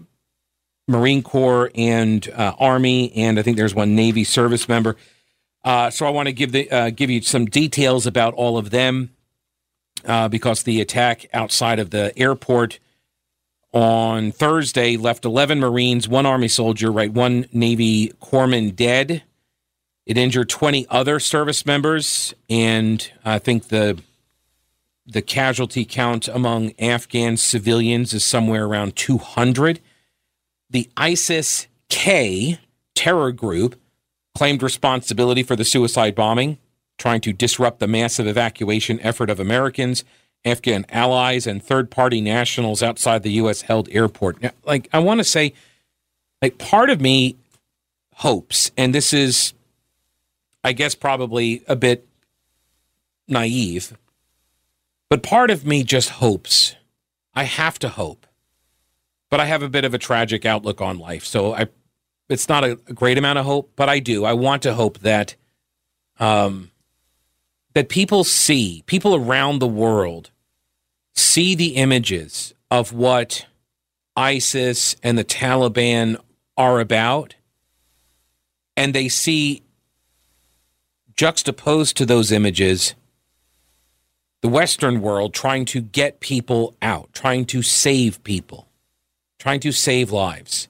Marine 0.88 1.22
Corps 1.22 1.70
and 1.74 2.28
uh, 2.30 2.54
Army, 2.58 3.12
and 3.14 3.38
I 3.38 3.42
think 3.42 3.56
there's 3.56 3.74
one 3.74 3.94
Navy 3.94 4.24
service 4.24 4.68
member. 4.68 4.96
Uh, 5.64 5.90
so 5.90 6.06
I 6.06 6.10
want 6.10 6.26
to 6.26 6.32
give 6.32 6.52
the 6.52 6.70
uh, 6.70 6.90
give 6.90 7.10
you 7.10 7.22
some 7.22 7.46
details 7.46 8.06
about 8.06 8.34
all 8.34 8.58
of 8.58 8.70
them 8.70 9.10
uh, 10.04 10.28
because 10.28 10.64
the 10.64 10.80
attack 10.80 11.26
outside 11.32 11.78
of 11.78 11.90
the 11.90 12.16
airport 12.18 12.80
on 13.72 14.32
Thursday 14.32 14.96
left 14.96 15.24
11 15.24 15.60
Marines, 15.60 16.08
one 16.08 16.26
Army 16.26 16.48
soldier, 16.48 16.90
right, 16.90 17.12
one 17.12 17.46
Navy 17.52 18.08
corpsman 18.20 18.74
dead. 18.74 19.22
It 20.04 20.18
injured 20.18 20.48
20 20.48 20.86
other 20.90 21.20
service 21.20 21.64
members, 21.64 22.34
and 22.50 23.10
I 23.24 23.38
think 23.38 23.68
the 23.68 24.02
the 25.06 25.22
casualty 25.22 25.84
count 25.84 26.28
among 26.28 26.72
Afghan 26.78 27.36
civilians 27.36 28.12
is 28.12 28.24
somewhere 28.24 28.66
around 28.66 28.96
200. 28.96 29.80
The 30.70 30.88
ISIS 30.96 31.66
K 31.88 32.58
terror 32.94 33.32
group 33.32 33.78
claimed 34.34 34.62
responsibility 34.62 35.42
for 35.42 35.56
the 35.56 35.64
suicide 35.64 36.14
bombing, 36.14 36.58
trying 36.98 37.20
to 37.22 37.32
disrupt 37.32 37.80
the 37.80 37.86
massive 37.86 38.26
evacuation 38.26 39.00
effort 39.00 39.28
of 39.28 39.40
Americans, 39.40 40.04
Afghan 40.44 40.86
allies, 40.88 41.46
and 41.46 41.62
third 41.62 41.90
party 41.90 42.20
nationals 42.20 42.82
outside 42.82 43.22
the 43.22 43.32
U.S. 43.32 43.62
held 43.62 43.88
airport. 43.90 44.40
Now, 44.42 44.52
like, 44.64 44.88
I 44.92 45.00
want 45.00 45.18
to 45.18 45.24
say, 45.24 45.52
like, 46.40 46.58
part 46.58 46.90
of 46.90 47.00
me 47.00 47.36
hopes, 48.14 48.70
and 48.76 48.94
this 48.94 49.12
is, 49.12 49.52
I 50.64 50.72
guess, 50.72 50.94
probably 50.94 51.62
a 51.68 51.76
bit 51.76 52.06
naive, 53.28 53.96
but 55.12 55.22
part 55.22 55.50
of 55.50 55.66
me 55.66 55.84
just 55.84 56.08
hopes. 56.08 56.74
I 57.34 57.44
have 57.44 57.78
to 57.80 57.90
hope. 57.90 58.26
But 59.28 59.40
I 59.40 59.44
have 59.44 59.62
a 59.62 59.68
bit 59.68 59.84
of 59.84 59.92
a 59.92 59.98
tragic 59.98 60.46
outlook 60.46 60.80
on 60.80 60.98
life. 60.98 61.26
So 61.26 61.52
I 61.52 61.66
it's 62.30 62.48
not 62.48 62.64
a, 62.64 62.76
great 62.76 63.18
amount 63.18 63.38
of 63.38 63.44
hope, 63.44 63.72
but 63.76 63.90
I 63.90 63.98
do. 63.98 64.24
I 64.24 64.32
want 64.32 64.62
to 64.62 64.72
hope 64.72 65.00
that 65.00 65.36
um 66.18 66.70
that 67.74 67.90
people 67.90 68.24
see, 68.24 68.84
people 68.86 69.14
around 69.14 69.58
the 69.58 69.66
world 69.66 70.30
see 71.12 71.54
the 71.54 71.76
images 71.76 72.54
of 72.70 72.94
what 72.94 73.44
ISIS 74.16 74.96
and 75.02 75.18
the 75.18 75.24
Taliban 75.24 76.16
are 76.56 76.80
about 76.80 77.34
and 78.78 78.94
they 78.94 79.10
see 79.10 79.62
juxtaposed 81.14 81.98
to 81.98 82.06
those 82.06 82.32
images, 82.32 82.94
the 84.42 84.48
Western 84.48 85.00
world 85.00 85.32
trying 85.32 85.64
to 85.66 85.80
get 85.80 86.20
people 86.20 86.76
out, 86.82 87.12
trying 87.12 87.46
to 87.46 87.62
save 87.62 88.22
people, 88.24 88.68
trying 89.38 89.60
to 89.60 89.72
save 89.72 90.10
lives. 90.10 90.68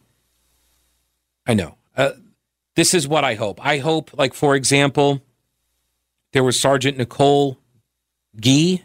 I 1.47 1.55
know. 1.55 1.77
Uh, 1.97 2.13
this 2.77 2.95
is 2.95 3.09
what 3.09 3.25
I 3.25 3.35
hope. 3.35 3.65
I 3.65 3.79
hope, 3.79 4.17
like, 4.17 4.35
for 4.35 4.55
example, 4.55 5.23
there 6.33 6.45
was 6.45 6.61
Sergeant 6.61 6.99
Nicole 6.99 7.59
Gee 8.39 8.85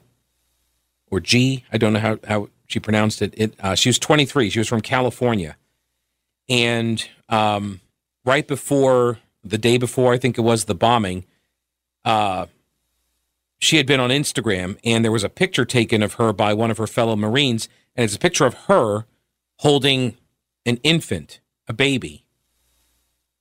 or 1.12 1.20
G. 1.20 1.64
I 1.72 1.78
don't 1.78 1.94
know 1.94 2.00
how, 2.00 2.20
how 2.28 2.50
she 2.68 2.80
pronounced 2.80 3.22
it. 3.22 3.34
it 3.38 3.54
uh, 3.60 3.76
she 3.76 3.90
was 3.90 4.00
23. 4.00 4.50
She 4.50 4.60
was 4.60 4.68
from 4.68 4.82
California. 4.82 5.58
And 6.50 7.08
um, 7.30 7.82
right 8.26 8.48
before 8.48 9.20
the 9.44 9.58
day 9.58 9.78
before, 9.78 10.14
I 10.14 10.18
think 10.18 10.38
it 10.38 10.42
was 10.42 10.66
the 10.66 10.76
bombing, 10.76 11.26
uh, 12.04 12.48
she 13.60 13.78
had 13.78 13.86
been 13.88 14.00
on 14.00 14.10
Instagram 14.10 14.78
and 14.84 15.04
there 15.04 15.12
was 15.12 15.24
a 15.24 15.30
picture 15.30 15.66
taken 15.66 16.04
of 16.04 16.14
her 16.14 16.32
by 16.34 16.54
one 16.54 16.72
of 16.72 16.78
her 16.78 16.88
fellow 16.88 17.16
Marines. 17.16 17.68
And 17.96 18.04
it's 18.04 18.16
a 18.16 18.20
picture 18.20 18.46
of 18.46 18.54
her 18.66 19.06
holding 19.60 20.18
an 20.66 20.78
infant, 20.84 21.40
a 21.68 21.74
baby. 21.74 22.26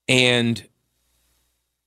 And 0.08 0.66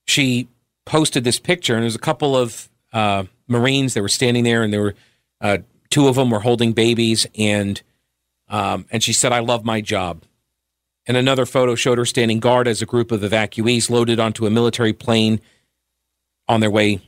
she 0.06 0.48
posted 0.84 1.24
this 1.24 1.38
picture, 1.38 1.74
and 1.74 1.82
there's 1.82 1.94
a 1.94 2.00
couple 2.00 2.36
of 2.36 2.68
uh, 2.92 3.24
Marines 3.48 3.94
that 3.94 4.02
were 4.02 4.08
standing 4.08 4.44
there, 4.44 4.62
and 4.62 4.72
there 4.72 4.82
were 4.82 4.94
uh, 5.40 5.58
two 5.88 6.08
of 6.08 6.16
them 6.16 6.30
were 6.30 6.40
holding 6.40 6.72
babies, 6.72 7.26
and 7.38 7.80
um, 8.48 8.86
and 8.90 9.02
she 9.02 9.12
said, 9.12 9.32
"I 9.32 9.38
love 9.38 9.64
my 9.64 9.80
job." 9.80 10.24
And 11.06 11.16
another 11.16 11.46
photo 11.46 11.74
showed 11.74 11.98
her 11.98 12.04
standing 12.04 12.40
guard 12.40 12.68
as 12.68 12.82
a 12.82 12.86
group 12.86 13.10
of 13.10 13.22
evacuees 13.22 13.88
loaded 13.88 14.20
onto 14.20 14.46
a 14.46 14.50
military 14.50 14.92
plane 14.92 15.40
on 16.46 16.60
their 16.60 16.70
way 16.70 17.00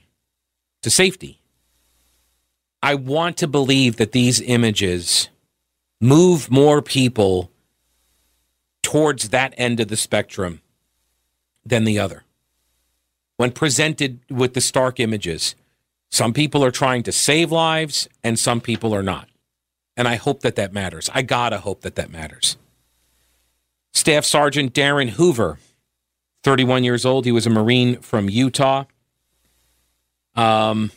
to 0.83 0.91
safety. 0.91 1.41
I 2.83 2.95
want 2.95 3.37
to 3.39 3.47
believe 3.47 3.97
that 3.97 4.13
these 4.13 4.41
images 4.41 5.29
move 6.01 6.51
more 6.51 6.83
people 6.83 7.51
towards 8.83 9.29
that 9.29 9.55
end 9.57 9.81
of 9.81 9.89
the 9.89 9.97
spectrum 9.97 10.61
than 11.65 11.85
the 11.85 11.99
other. 11.99 12.25
When 13.37 13.53
presented 13.53 14.21
with 14.29 14.55
the 14.55 14.61
stark 14.61 15.01
images, 15.01 15.55
some 16.11 16.33
people 16.33 16.65
are 16.65 16.71
trying 16.71 17.03
to 17.05 17.13
save 17.13 17.51
lives 17.51 18.09
and 18.23 18.39
some 18.39 18.61
people 18.61 18.95
are 18.95 19.03
not. 19.03 19.29
And 19.97 20.09
I 20.09 20.17
hope 20.17 20.41
that 20.41 20.57
that 20.57 20.73
matters. 20.73 21.09
I 21.15 21.23
gotta 21.23 21.59
hope 21.59 21.83
that 21.83 21.95
that 21.95 22.11
matters. 22.11 22.57
Staff 23.93 24.25
Sergeant 24.25 24.73
Darin 24.73 25.09
Hoover, 25.09 25.59
31 26.43 26.83
years 26.83 27.05
old. 27.05 27.25
He 27.25 27.33
was 27.33 27.47
a 27.47 27.51
Marine 27.51 28.01
from 28.01 28.29
Utah. 28.29 28.85
Um, 30.35 30.91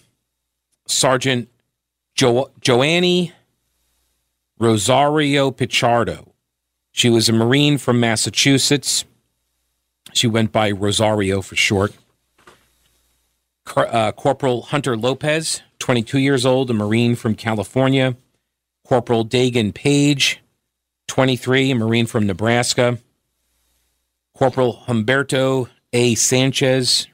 Sergeant 0.88 1.50
jo- 2.16 2.52
Johanny 2.62 3.34
Rosario 4.60 5.52
Pichardo. 5.52 6.30
She 6.92 7.10
was 7.10 7.28
a 7.28 7.34
Marine 7.34 7.78
from 7.78 8.00
Massachusetts. 8.00 9.04
She 10.14 10.28
went 10.28 10.52
by 10.52 10.72
Rosario 10.72 11.42
for 11.42 11.56
short. 11.56 11.94
Uh, 13.76 14.12
Corporal 14.14 14.62
Hunter 14.62 14.96
Lopez, 14.96 15.62
22 15.80 16.20
years 16.20 16.46
old, 16.46 16.70
a 16.70 16.74
Marine 16.74 17.16
from 17.16 17.36
California. 17.36 18.16
Corporal 18.86 19.26
Daegan 19.26 19.74
Page, 19.74 20.40
23, 21.08 21.72
a 21.72 21.76
Marine 21.76 22.06
from 22.06 22.28
Nebraska. 22.28 23.00
Corporal 24.36 24.84
Humberto 24.88 25.68
A. 25.92 26.14
Sanchez, 26.16 27.08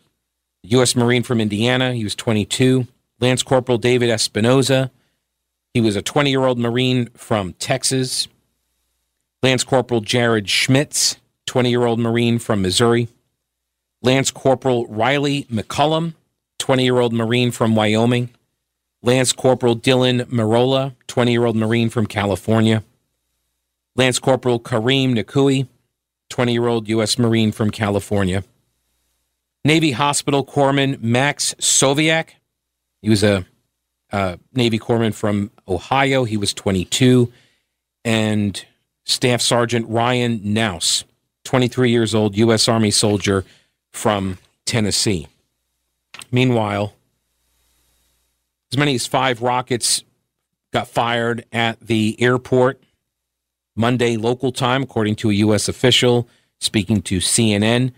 U.S. 0.63 0.96
Marine 0.96 1.24
from 1.24 1.41
Indiana. 1.41 1.94
He 1.94 2.03
was 2.03 2.15
22. 2.15 2.88
Lance 3.20 3.44
Corporal 3.44 3.77
David 3.77 4.10
Espinoza. 4.10 4.91
He 5.74 5.82
was 5.82 5.96
a 5.96 6.01
20 6.01 6.30
year 6.30 6.46
old 6.46 6.60
Marine 6.60 7.10
from 7.15 7.53
Texas. 7.53 8.27
Lance 9.41 9.63
Corporal 9.63 10.01
Jared 10.01 10.48
Schmitz, 10.50 11.18
20 11.48 11.70
year 11.70 11.86
old 11.86 12.00
Marine 12.00 12.38
from 12.38 12.62
Missouri. 12.62 13.08
Lance 14.03 14.30
Corporal 14.32 14.88
Rylee 14.88 15.48
McCollum, 15.48 16.13
20 16.60 16.84
year 16.84 17.00
old 17.00 17.13
Marine 17.13 17.51
from 17.51 17.75
Wyoming. 17.75 18.30
Lance 19.01 19.34
Corporal 19.34 19.75
Dylan 19.75 20.25
Merola, 20.25 20.94
20 21.08 21.32
year 21.32 21.46
old 21.46 21.56
Marine 21.56 21.89
from 21.89 22.06
California. 22.06 22.84
Lance 23.96 24.20
Corporal 24.20 24.60
Kareem 24.60 25.15
Nikoui, 25.15 25.68
20 26.30 26.53
year 26.53 26.68
old 26.68 26.88
U.S. 26.88 27.18
Marine 27.18 27.51
from 27.51 27.72
California. 27.72 28.44
Navy 29.63 29.91
Hospital 29.91 30.46
Corpsman 30.46 31.01
Max 31.01 31.53
Soviak. 31.60 32.30
He 33.01 33.10
was 33.10 33.24
a, 33.24 33.46
Navy 34.53 34.77
Corpsman 34.77 35.13
from 35.13 35.51
Ohio. 35.68 36.24
He 36.25 36.36
was 36.36 36.53
22. 36.53 37.32
And 38.03 38.65
Staff 39.06 39.41
Sergeant 39.41 39.88
Ryan 39.88 40.39
Knauss, 40.39 41.03
23 41.46 41.91
years 41.91 42.13
old, 42.13 42.36
U.S. 42.38 42.68
Army 42.68 42.91
soldier 42.91 43.46
from 43.91 44.38
Tennessee. 44.65 45.27
Meanwhile, 46.32 46.94
as 48.72 48.77
many 48.77 48.96
as 48.96 49.08
five 49.08 49.41
rockets 49.41 50.03
got 50.72 50.88
fired 50.88 51.46
at 51.51 51.80
the 51.80 52.15
airport 52.20 52.82
Monday 53.75 54.18
local 54.18 54.51
time, 54.51 54.84
according 54.84 55.15
to 55.18 55.30
a 55.30 55.34
U.S. 55.34 55.68
official 55.68 56.27
speaking 56.60 57.01
to 57.03 57.18
CNN. 57.18 57.91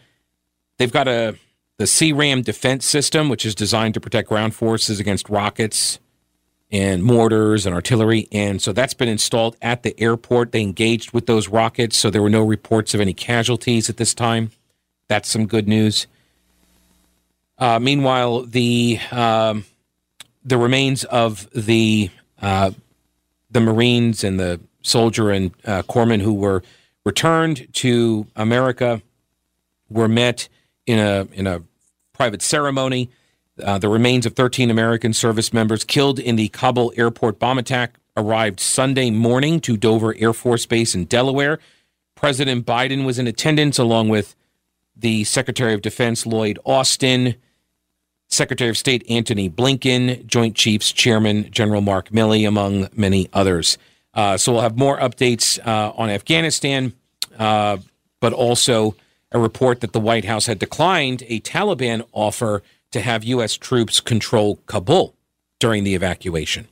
They've 0.78 0.92
got 0.92 1.08
a 1.08 1.38
the 1.78 1.86
CRAM 1.86 2.42
defense 2.44 2.86
system, 2.86 3.30
which 3.30 3.46
is 3.46 3.56
designed 3.56 3.94
to 3.96 4.00
protect 4.00 4.30
ground 4.30 4.56
forces 4.56 5.00
against 5.00 5.30
rockets 5.30 6.00
and 6.72 7.04
mortars 7.04 7.66
and 7.66 7.76
artillery. 7.76 8.28
And 8.32 8.62
so 8.62 8.74
that's 8.74 8.94
been 8.94 9.10
installed 9.10 9.56
at 9.62 9.84
the 9.84 10.00
airport. 10.00 10.52
They 10.52 10.62
engaged 10.62 11.12
with 11.12 11.28
those 11.28 11.48
rockets, 11.48 11.98
so 11.98 12.10
there 12.10 12.22
were 12.22 12.30
no 12.30 12.44
reports 12.44 12.94
of 12.94 13.02
any 13.02 13.14
casualties 13.14 13.90
at 13.90 13.98
this 13.98 14.14
time. 14.14 14.52
That's 15.08 15.30
some 15.30 15.46
good 15.46 15.68
news. 15.68 16.08
Uh, 17.58 17.80
meanwhile, 17.80 18.44
the 18.44 19.00
um, 19.12 19.66
the 20.44 20.58
remains 20.58 21.04
of 21.06 21.50
the 21.52 22.10
uh, 22.42 22.72
the 23.52 23.62
Marines 23.62 24.24
and 24.24 24.40
the 24.40 24.60
soldier 24.82 25.30
and 25.30 25.52
uh, 25.66 25.84
corpsman 25.84 26.22
who 26.22 26.34
were 26.34 26.64
returned 27.06 27.72
to 27.74 28.28
America 28.36 29.02
were 29.90 30.08
met 30.08 30.50
in 30.86 31.00
a 31.00 31.28
in 31.34 31.48
a 31.48 31.64
private 32.14 32.42
ceremony. 32.42 33.10
Uh, 33.62 33.78
the 33.78 33.90
remains 33.90 34.26
of 34.26 34.36
13 34.36 34.72
American 34.72 35.14
service 35.14 35.54
members 35.54 35.84
killed 35.84 36.20
in 36.20 36.36
the 36.36 36.48
Kabul 36.50 36.92
airport 36.98 37.38
bomb 37.38 37.60
attack 37.60 38.00
arrived 38.18 38.60
Sunday 38.60 39.12
morning 39.12 39.60
to 39.62 39.78
Dover 39.78 40.16
Air 40.18 40.34
Force 40.34 40.66
Base 40.66 40.96
in 40.96 41.06
Delaware. 41.06 41.60
President 42.16 42.66
Biden 42.66 43.06
was 43.06 43.20
in 43.20 43.28
attendance 43.28 43.78
along 43.78 44.10
with 44.10 44.36
the 44.96 45.24
Secretary 45.24 45.74
of 45.74 45.82
Defense 45.82 46.26
Lloyd 46.26 46.58
Austin, 46.66 47.36
Secretary 48.28 48.70
of 48.70 48.78
State 48.78 49.06
Antony 49.10 49.50
Blinken, 49.50 50.26
Joint 50.26 50.56
Chiefs 50.56 50.92
Chairman 50.92 51.50
General 51.52 51.82
Mark 51.82 52.10
Milley, 52.10 52.48
among 52.48 52.90
many 52.96 53.30
others. 53.34 53.78
Uh, 54.14 54.38
so 54.38 54.54
we'll 54.54 54.62
have 54.62 54.78
more 54.78 54.98
updates 55.00 55.60
uh, 55.66 55.92
on 55.96 56.10
Afghanistan, 56.10 56.94
uh, 57.38 57.78
but 58.20 58.34
also 58.34 58.96
a 59.34 59.40
report 59.40 59.82
that 59.82 59.94
the 59.94 60.00
White 60.00 60.26
House 60.26 60.46
had 60.46 60.60
declined 60.60 61.24
a 61.28 61.40
Taliban 61.42 62.08
offer 62.12 62.64
to 62.92 63.02
have 63.02 63.24
U.S. 63.24 63.58
troops 63.58 64.00
control 64.00 64.58
Kabul 64.68 65.16
during 65.60 65.84
the 65.84 65.96
evacuation. 65.96 66.68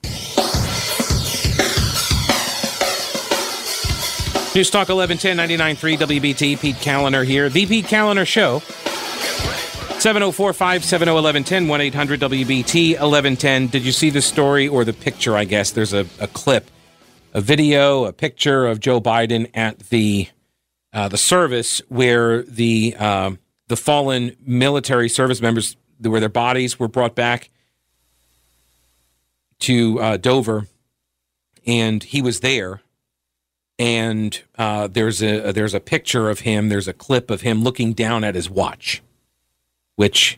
News 4.53 4.69
Talk 4.69 4.89
1110 4.89 5.37
99.3 5.37 5.97
WBT. 5.97 6.59
Pete 6.59 6.75
Kaliner 6.75 7.25
here. 7.25 7.47
The 7.47 7.65
Pete 7.65 7.85
Kaliner 7.85 8.27
Show. 8.27 8.59
704 10.01 10.53
570 10.53 11.11
1110 11.13 11.67
1 11.67 11.81
800 11.81 12.19
WBT 12.19 12.89
1110. 12.89 13.67
Did 13.67 13.83
you 13.83 13.91
see 13.91 14.09
the 14.09 14.21
story 14.21 14.67
or 14.67 14.83
the 14.83 14.93
picture? 14.93 15.37
I 15.37 15.45
guess 15.45 15.71
there's 15.71 15.93
a, 15.93 16.05
a 16.19 16.27
clip, 16.27 16.69
a 17.33 17.39
video, 17.39 18.05
a 18.05 18.11
picture 18.11 18.65
of 18.65 18.79
Joe 18.79 18.99
Biden 18.99 19.49
at 19.53 19.79
the 19.89 20.27
uh, 20.93 21.07
the 21.07 21.17
service 21.17 21.81
where 21.89 22.43
the 22.43 22.95
uh, 22.97 23.31
the 23.67 23.77
fallen 23.77 24.35
military 24.45 25.07
service 25.07 25.41
members, 25.41 25.77
where 26.01 26.19
their 26.19 26.29
bodies 26.29 26.79
were 26.79 26.87
brought 26.87 27.15
back 27.15 27.49
to 29.59 29.99
uh, 29.99 30.17
Dover, 30.17 30.67
and 31.65 32.03
he 32.03 32.21
was 32.21 32.41
there. 32.41 32.81
And 33.79 34.39
uh, 34.57 34.87
there's 34.87 35.23
a 35.23 35.51
there's 35.51 35.73
a 35.73 35.79
picture 35.79 36.29
of 36.29 36.41
him. 36.41 36.69
There's 36.69 36.87
a 36.87 36.93
clip 36.93 37.31
of 37.31 37.41
him 37.41 37.63
looking 37.63 37.93
down 37.93 38.23
at 38.23 38.35
his 38.35 38.49
watch, 38.49 39.01
which 39.95 40.37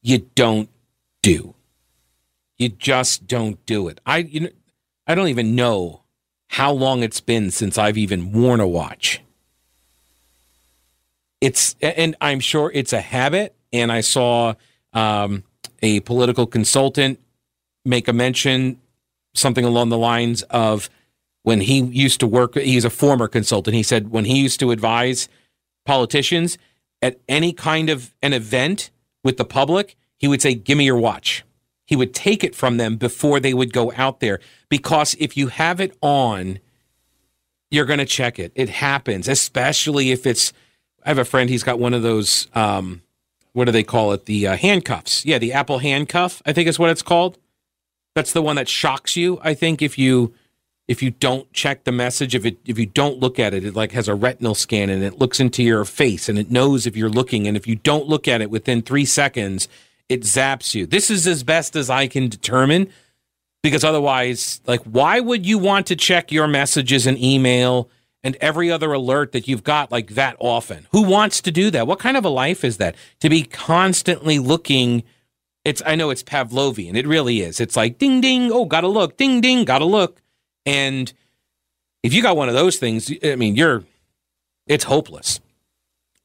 you 0.00 0.30
don't 0.34 0.70
do. 1.20 1.54
You 2.56 2.70
just 2.70 3.26
don't 3.26 3.64
do 3.66 3.88
it. 3.88 4.00
I 4.06 4.18
you 4.18 4.40
know 4.40 4.48
I 5.06 5.14
don't 5.14 5.28
even 5.28 5.54
know 5.54 5.99
how 6.50 6.72
long 6.72 7.04
it's 7.04 7.20
been 7.20 7.50
since 7.52 7.78
I've 7.78 7.96
even 7.96 8.32
worn 8.32 8.58
a 8.58 8.66
watch. 8.66 9.20
It's 11.40 11.76
and 11.80 12.16
I'm 12.20 12.40
sure 12.40 12.72
it's 12.74 12.92
a 12.92 13.00
habit 13.00 13.54
and 13.72 13.92
I 13.92 14.00
saw 14.00 14.54
um, 14.92 15.44
a 15.80 16.00
political 16.00 16.48
consultant 16.48 17.20
make 17.84 18.08
a 18.08 18.12
mention, 18.12 18.80
something 19.32 19.64
along 19.64 19.90
the 19.90 19.96
lines 19.96 20.42
of 20.50 20.90
when 21.44 21.60
he 21.60 21.80
used 21.80 22.18
to 22.20 22.26
work, 22.26 22.56
he's 22.56 22.84
a 22.84 22.90
former 22.90 23.28
consultant. 23.28 23.74
He 23.74 23.84
said 23.84 24.10
when 24.10 24.24
he 24.24 24.40
used 24.40 24.58
to 24.60 24.72
advise 24.72 25.28
politicians 25.86 26.58
at 27.00 27.18
any 27.28 27.52
kind 27.52 27.88
of 27.88 28.12
an 28.22 28.32
event 28.32 28.90
with 29.22 29.36
the 29.36 29.44
public, 29.44 29.96
he 30.18 30.26
would 30.26 30.42
say, 30.42 30.54
Give 30.54 30.76
me 30.76 30.84
your 30.84 30.98
watch. 30.98 31.44
He 31.90 31.96
would 31.96 32.14
take 32.14 32.44
it 32.44 32.54
from 32.54 32.76
them 32.76 32.96
before 32.96 33.40
they 33.40 33.52
would 33.52 33.72
go 33.72 33.92
out 33.96 34.20
there. 34.20 34.38
Because 34.68 35.16
if 35.18 35.36
you 35.36 35.48
have 35.48 35.80
it 35.80 35.98
on, 36.00 36.60
you're 37.68 37.84
going 37.84 37.98
to 37.98 38.04
check 38.06 38.38
it. 38.38 38.52
It 38.54 38.68
happens, 38.68 39.26
especially 39.26 40.12
if 40.12 40.24
it's. 40.24 40.52
I 41.04 41.08
have 41.08 41.18
a 41.18 41.24
friend, 41.24 41.50
he's 41.50 41.64
got 41.64 41.80
one 41.80 41.92
of 41.92 42.02
those, 42.02 42.46
um, 42.54 43.02
what 43.54 43.64
do 43.64 43.72
they 43.72 43.82
call 43.82 44.12
it? 44.12 44.26
The 44.26 44.46
uh, 44.46 44.56
handcuffs. 44.56 45.24
Yeah, 45.26 45.38
the 45.38 45.52
Apple 45.52 45.78
handcuff, 45.78 46.42
I 46.46 46.52
think 46.52 46.68
is 46.68 46.78
what 46.78 46.90
it's 46.90 47.02
called. 47.02 47.38
That's 48.14 48.32
the 48.32 48.42
one 48.42 48.54
that 48.56 48.68
shocks 48.68 49.16
you, 49.16 49.40
I 49.42 49.54
think, 49.54 49.82
if 49.82 49.98
you 49.98 50.32
if 50.86 51.02
you 51.02 51.10
don't 51.10 51.52
check 51.52 51.82
the 51.82 51.92
message, 51.92 52.36
if 52.36 52.46
it 52.46 52.58
if 52.66 52.78
you 52.78 52.86
don't 52.86 53.18
look 53.18 53.40
at 53.40 53.52
it, 53.52 53.64
it 53.64 53.74
like 53.74 53.90
has 53.92 54.06
a 54.06 54.14
retinal 54.14 54.54
scan 54.54 54.90
and 54.90 55.02
it 55.02 55.18
looks 55.18 55.40
into 55.40 55.64
your 55.64 55.84
face 55.84 56.28
and 56.28 56.38
it 56.38 56.52
knows 56.52 56.86
if 56.86 56.96
you're 56.96 57.10
looking. 57.10 57.48
And 57.48 57.56
if 57.56 57.66
you 57.66 57.74
don't 57.74 58.06
look 58.06 58.28
at 58.28 58.40
it 58.40 58.50
within 58.50 58.80
three 58.80 59.04
seconds, 59.04 59.66
it 60.10 60.22
zaps 60.22 60.74
you. 60.74 60.86
This 60.86 61.10
is 61.10 61.26
as 61.26 61.42
best 61.42 61.76
as 61.76 61.88
I 61.88 62.06
can 62.06 62.28
determine 62.28 62.90
because 63.62 63.84
otherwise, 63.84 64.60
like, 64.66 64.82
why 64.82 65.20
would 65.20 65.46
you 65.46 65.58
want 65.58 65.86
to 65.86 65.96
check 65.96 66.32
your 66.32 66.46
messages 66.46 67.06
and 67.06 67.18
email 67.18 67.88
and 68.22 68.36
every 68.40 68.70
other 68.70 68.92
alert 68.92 69.32
that 69.32 69.48
you've 69.48 69.64
got 69.64 69.90
like 69.90 70.10
that 70.10 70.36
often? 70.38 70.86
Who 70.92 71.02
wants 71.02 71.40
to 71.42 71.50
do 71.50 71.70
that? 71.70 71.86
What 71.86 71.98
kind 71.98 72.16
of 72.16 72.24
a 72.24 72.28
life 72.28 72.64
is 72.64 72.76
that 72.78 72.96
to 73.20 73.30
be 73.30 73.44
constantly 73.44 74.38
looking? 74.38 75.02
It's 75.64 75.82
I 75.86 75.94
know 75.94 76.10
it's 76.10 76.22
Pavlovian. 76.22 76.96
It 76.96 77.06
really 77.06 77.40
is. 77.40 77.60
It's 77.60 77.76
like 77.76 77.98
ding 77.98 78.20
ding. 78.20 78.50
Oh, 78.52 78.66
gotta 78.66 78.88
look. 78.88 79.16
Ding 79.16 79.40
ding. 79.40 79.64
Gotta 79.64 79.84
look 79.84 80.20
and 80.66 81.12
if 82.02 82.14
you 82.14 82.22
got 82.22 82.36
one 82.36 82.48
of 82.48 82.54
those 82.54 82.76
things, 82.76 83.12
I 83.22 83.36
mean, 83.36 83.56
you're 83.56 83.84
it's 84.66 84.84
hopeless. 84.84 85.40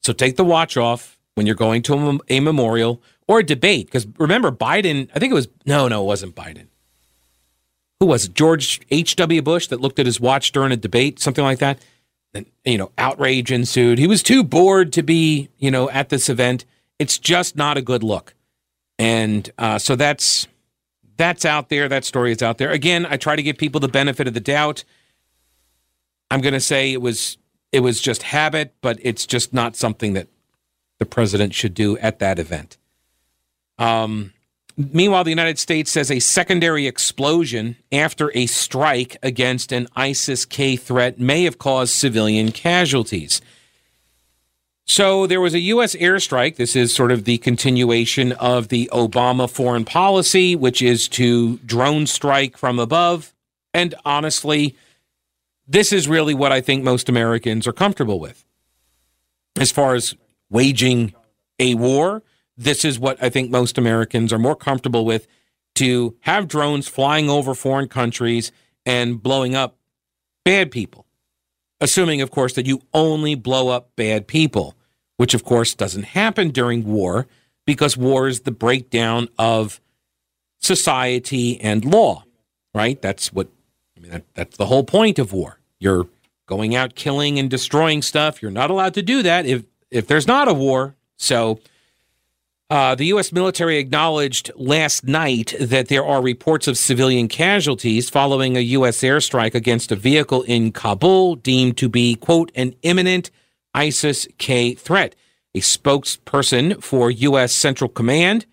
So 0.02 0.12
take 0.12 0.36
the 0.36 0.44
watch 0.44 0.76
off 0.76 1.18
when 1.34 1.46
you're 1.46 1.56
going 1.56 1.82
to 1.82 1.94
a, 1.94 2.18
a 2.28 2.40
memorial 2.40 3.02
or 3.28 3.40
a 3.40 3.44
debate. 3.44 3.86
Because 3.86 4.06
remember, 4.18 4.50
Biden, 4.50 5.08
I 5.14 5.18
think 5.18 5.30
it 5.30 5.34
was, 5.34 5.48
no, 5.64 5.88
no, 5.88 6.02
it 6.02 6.06
wasn't 6.06 6.34
Biden. 6.34 6.66
Who 8.00 8.06
was 8.06 8.26
it? 8.26 8.34
George 8.34 8.80
H.W. 8.90 9.42
Bush 9.42 9.68
that 9.68 9.80
looked 9.80 9.98
at 9.98 10.06
his 10.06 10.20
watch 10.20 10.52
during 10.52 10.72
a 10.72 10.76
debate, 10.76 11.18
something 11.18 11.44
like 11.44 11.58
that. 11.58 11.78
And, 12.34 12.46
you 12.64 12.76
know, 12.76 12.92
outrage 12.98 13.50
ensued. 13.50 13.98
He 13.98 14.06
was 14.06 14.22
too 14.22 14.44
bored 14.44 14.92
to 14.92 15.02
be, 15.02 15.48
you 15.58 15.70
know, 15.70 15.88
at 15.90 16.10
this 16.10 16.28
event. 16.28 16.66
It's 16.98 17.18
just 17.18 17.56
not 17.56 17.78
a 17.78 17.82
good 17.82 18.02
look. 18.02 18.34
And 18.98 19.50
uh, 19.58 19.78
so 19.78 19.96
that's 19.96 20.46
that's 21.16 21.44
out 21.46 21.70
there. 21.70 21.88
That 21.88 22.04
story 22.04 22.32
is 22.32 22.42
out 22.42 22.58
there. 22.58 22.70
Again, 22.70 23.06
I 23.08 23.16
try 23.16 23.36
to 23.36 23.42
give 23.42 23.56
people 23.56 23.80
the 23.80 23.88
benefit 23.88 24.28
of 24.28 24.34
the 24.34 24.40
doubt. 24.40 24.84
I'm 26.30 26.40
going 26.40 26.54
to 26.54 26.60
say 26.60 26.92
it 26.92 27.00
was 27.00 27.38
it 27.72 27.80
was 27.80 28.00
just 28.00 28.24
habit, 28.24 28.74
but 28.80 28.98
it's 29.02 29.26
just 29.26 29.52
not 29.52 29.76
something 29.76 30.12
that 30.14 30.28
the 30.98 31.06
president 31.06 31.54
should 31.54 31.74
do 31.74 31.98
at 31.98 32.18
that 32.18 32.38
event. 32.38 32.78
Um, 33.78 34.32
meanwhile, 34.76 35.24
the 35.24 35.30
United 35.30 35.58
States 35.58 35.90
says 35.90 36.10
a 36.10 36.18
secondary 36.18 36.86
explosion 36.86 37.76
after 37.92 38.30
a 38.36 38.46
strike 38.46 39.16
against 39.22 39.72
an 39.72 39.88
ISIS 39.96 40.44
K 40.44 40.76
threat 40.76 41.18
may 41.18 41.44
have 41.44 41.58
caused 41.58 41.92
civilian 41.92 42.52
casualties. 42.52 43.40
So 44.88 45.26
there 45.26 45.40
was 45.40 45.52
a 45.52 45.60
U.S. 45.60 45.96
airstrike. 45.96 46.56
This 46.56 46.76
is 46.76 46.94
sort 46.94 47.10
of 47.10 47.24
the 47.24 47.38
continuation 47.38 48.32
of 48.32 48.68
the 48.68 48.88
Obama 48.92 49.50
foreign 49.50 49.84
policy, 49.84 50.54
which 50.54 50.80
is 50.80 51.08
to 51.08 51.56
drone 51.58 52.06
strike 52.06 52.56
from 52.56 52.78
above. 52.78 53.34
And 53.74 53.96
honestly, 54.04 54.76
this 55.66 55.92
is 55.92 56.08
really 56.08 56.34
what 56.34 56.52
I 56.52 56.60
think 56.60 56.84
most 56.84 57.08
Americans 57.08 57.66
are 57.66 57.72
comfortable 57.72 58.20
with. 58.20 58.44
As 59.58 59.72
far 59.72 59.96
as 59.96 60.14
waging 60.50 61.14
a 61.58 61.74
war, 61.74 62.22
this 62.56 62.84
is 62.84 62.98
what 62.98 63.22
I 63.22 63.28
think 63.28 63.50
most 63.50 63.78
Americans 63.78 64.32
are 64.32 64.38
more 64.38 64.56
comfortable 64.56 65.04
with 65.04 65.26
to 65.76 66.16
have 66.20 66.48
drones 66.48 66.88
flying 66.88 67.28
over 67.28 67.54
foreign 67.54 67.88
countries 67.88 68.52
and 68.84 69.22
blowing 69.22 69.54
up 69.54 69.76
bad 70.44 70.70
people 70.70 71.06
assuming, 71.80 72.20
of 72.20 72.30
course, 72.30 72.54
that 72.54 72.66
you 72.66 72.82
only 72.94 73.34
blow 73.34 73.68
up 73.68 73.94
bad 73.96 74.26
people, 74.26 74.74
which, 75.16 75.34
of 75.34 75.44
course, 75.44 75.74
doesn't 75.74 76.04
happen 76.04 76.50
during 76.50 76.84
war 76.84 77.26
because 77.64 77.96
war 77.96 78.28
is 78.28 78.40
the 78.40 78.50
breakdown 78.50 79.28
of 79.38 79.80
society 80.60 81.60
and 81.60 81.84
law, 81.84 82.24
right? 82.74 83.00
That's 83.02 83.32
what, 83.32 83.48
I 83.96 84.00
mean, 84.00 84.10
that, 84.12 84.24
that's 84.34 84.56
the 84.56 84.66
whole 84.66 84.84
point 84.84 85.18
of 85.18 85.32
war. 85.32 85.58
You're 85.78 86.08
going 86.46 86.74
out 86.74 86.94
killing 86.94 87.38
and 87.38 87.50
destroying 87.50 88.02
stuff. 88.02 88.40
You're 88.40 88.50
not 88.50 88.70
allowed 88.70 88.94
to 88.94 89.02
do 89.02 89.22
that 89.22 89.46
if, 89.46 89.64
if 89.90 90.06
there's 90.06 90.26
not 90.26 90.48
a 90.48 90.54
war. 90.54 90.94
So, 91.16 91.60
uh, 92.68 92.96
the 92.96 93.06
U.S. 93.06 93.32
military 93.32 93.78
acknowledged 93.78 94.50
last 94.56 95.04
night 95.04 95.54
that 95.60 95.86
there 95.86 96.04
are 96.04 96.20
reports 96.20 96.66
of 96.66 96.76
civilian 96.76 97.28
casualties 97.28 98.10
following 98.10 98.56
a 98.56 98.60
U.S. 98.60 99.02
airstrike 99.02 99.54
against 99.54 99.92
a 99.92 99.96
vehicle 99.96 100.42
in 100.42 100.72
Kabul 100.72 101.36
deemed 101.36 101.76
to 101.76 101.88
be, 101.88 102.16
quote, 102.16 102.50
an 102.56 102.74
imminent 102.82 103.30
ISIS 103.72 104.26
K 104.38 104.74
threat. 104.74 105.14
A 105.54 105.60
spokesperson 105.60 106.82
for 106.82 107.08
U.S. 107.10 107.52
Central 107.52 107.88
Command 107.88 108.46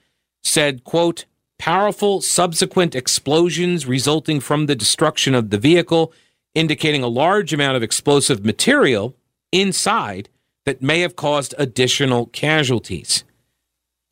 said, 0.44 0.84
quote, 0.84 1.26
powerful 1.58 2.22
subsequent 2.22 2.94
explosions 2.94 3.88
resulting 3.88 4.40
from 4.40 4.68
the 4.68 4.76
destruction 4.76 5.34
of 5.34 5.50
the 5.50 5.58
vehicle, 5.58 6.14
indicating 6.54 7.02
a 7.02 7.08
large 7.08 7.52
amount 7.52 7.78
of 7.78 7.84
explosive 7.84 8.46
material 8.46 9.16
inside 9.52 10.30
that 10.66 10.84
may 10.84 11.00
have 11.00 11.16
caused 11.16 11.56
additional 11.58 12.28
casualties 12.28 13.24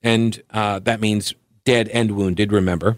and 0.03 0.41
uh, 0.51 0.79
that 0.79 1.01
means 1.01 1.33
dead 1.65 1.87
and 1.89 2.11
wounded, 2.11 2.51
remember. 2.51 2.97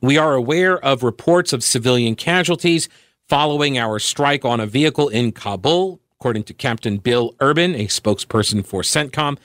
We 0.00 0.18
are 0.18 0.34
aware 0.34 0.78
of 0.84 1.02
reports 1.02 1.52
of 1.52 1.64
civilian 1.64 2.14
casualties 2.14 2.88
following 3.28 3.78
our 3.78 3.98
strike 3.98 4.44
on 4.44 4.60
a 4.60 4.66
vehicle 4.66 5.08
in 5.08 5.32
Kabul, 5.32 6.00
according 6.20 6.44
to 6.44 6.54
Captain 6.54 6.98
Bill 6.98 7.34
Urban, 7.40 7.74
a 7.74 7.86
spokesperson 7.86 8.64
for 8.64 8.82
CENTCOM. 8.82 9.38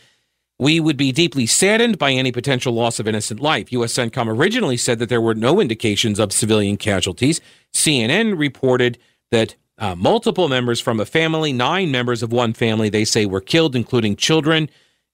We 0.60 0.80
would 0.80 0.97
be 0.97 1.12
deeply 1.12 1.47
saddened 1.47 1.97
by 1.97 2.12
any 2.12 2.32
potential 2.32 2.74
loss 2.74 3.00
of 3.00 3.08
innocent 3.08 3.39
life. 3.39 3.71
U.S. 3.71 3.93
CENTCOM 3.93 4.28
originally 4.28 4.78
said 4.78 5.00
that 5.00 5.10
there 5.10 5.21
were 5.21 5.34
no 5.34 5.60
indications 5.60 6.19
of 6.19 6.32
civilian 6.32 6.78
casualties. 6.78 7.41
CNN 7.74 8.38
reported 8.38 9.00
that 9.32 9.56
uh, 9.80 9.95
multiple 9.95 10.47
members 10.47 10.80
from 10.80 11.00
a 11.00 11.06
family, 11.06 11.52
nine 11.52 11.89
members 11.89 12.21
of 12.21 12.32
one 12.32 12.54
family, 12.54 12.89
they 12.89 13.06
say 13.06 13.26
were 13.26 13.41
killed, 13.41 13.76
including 13.76 14.15
children, 14.15 14.69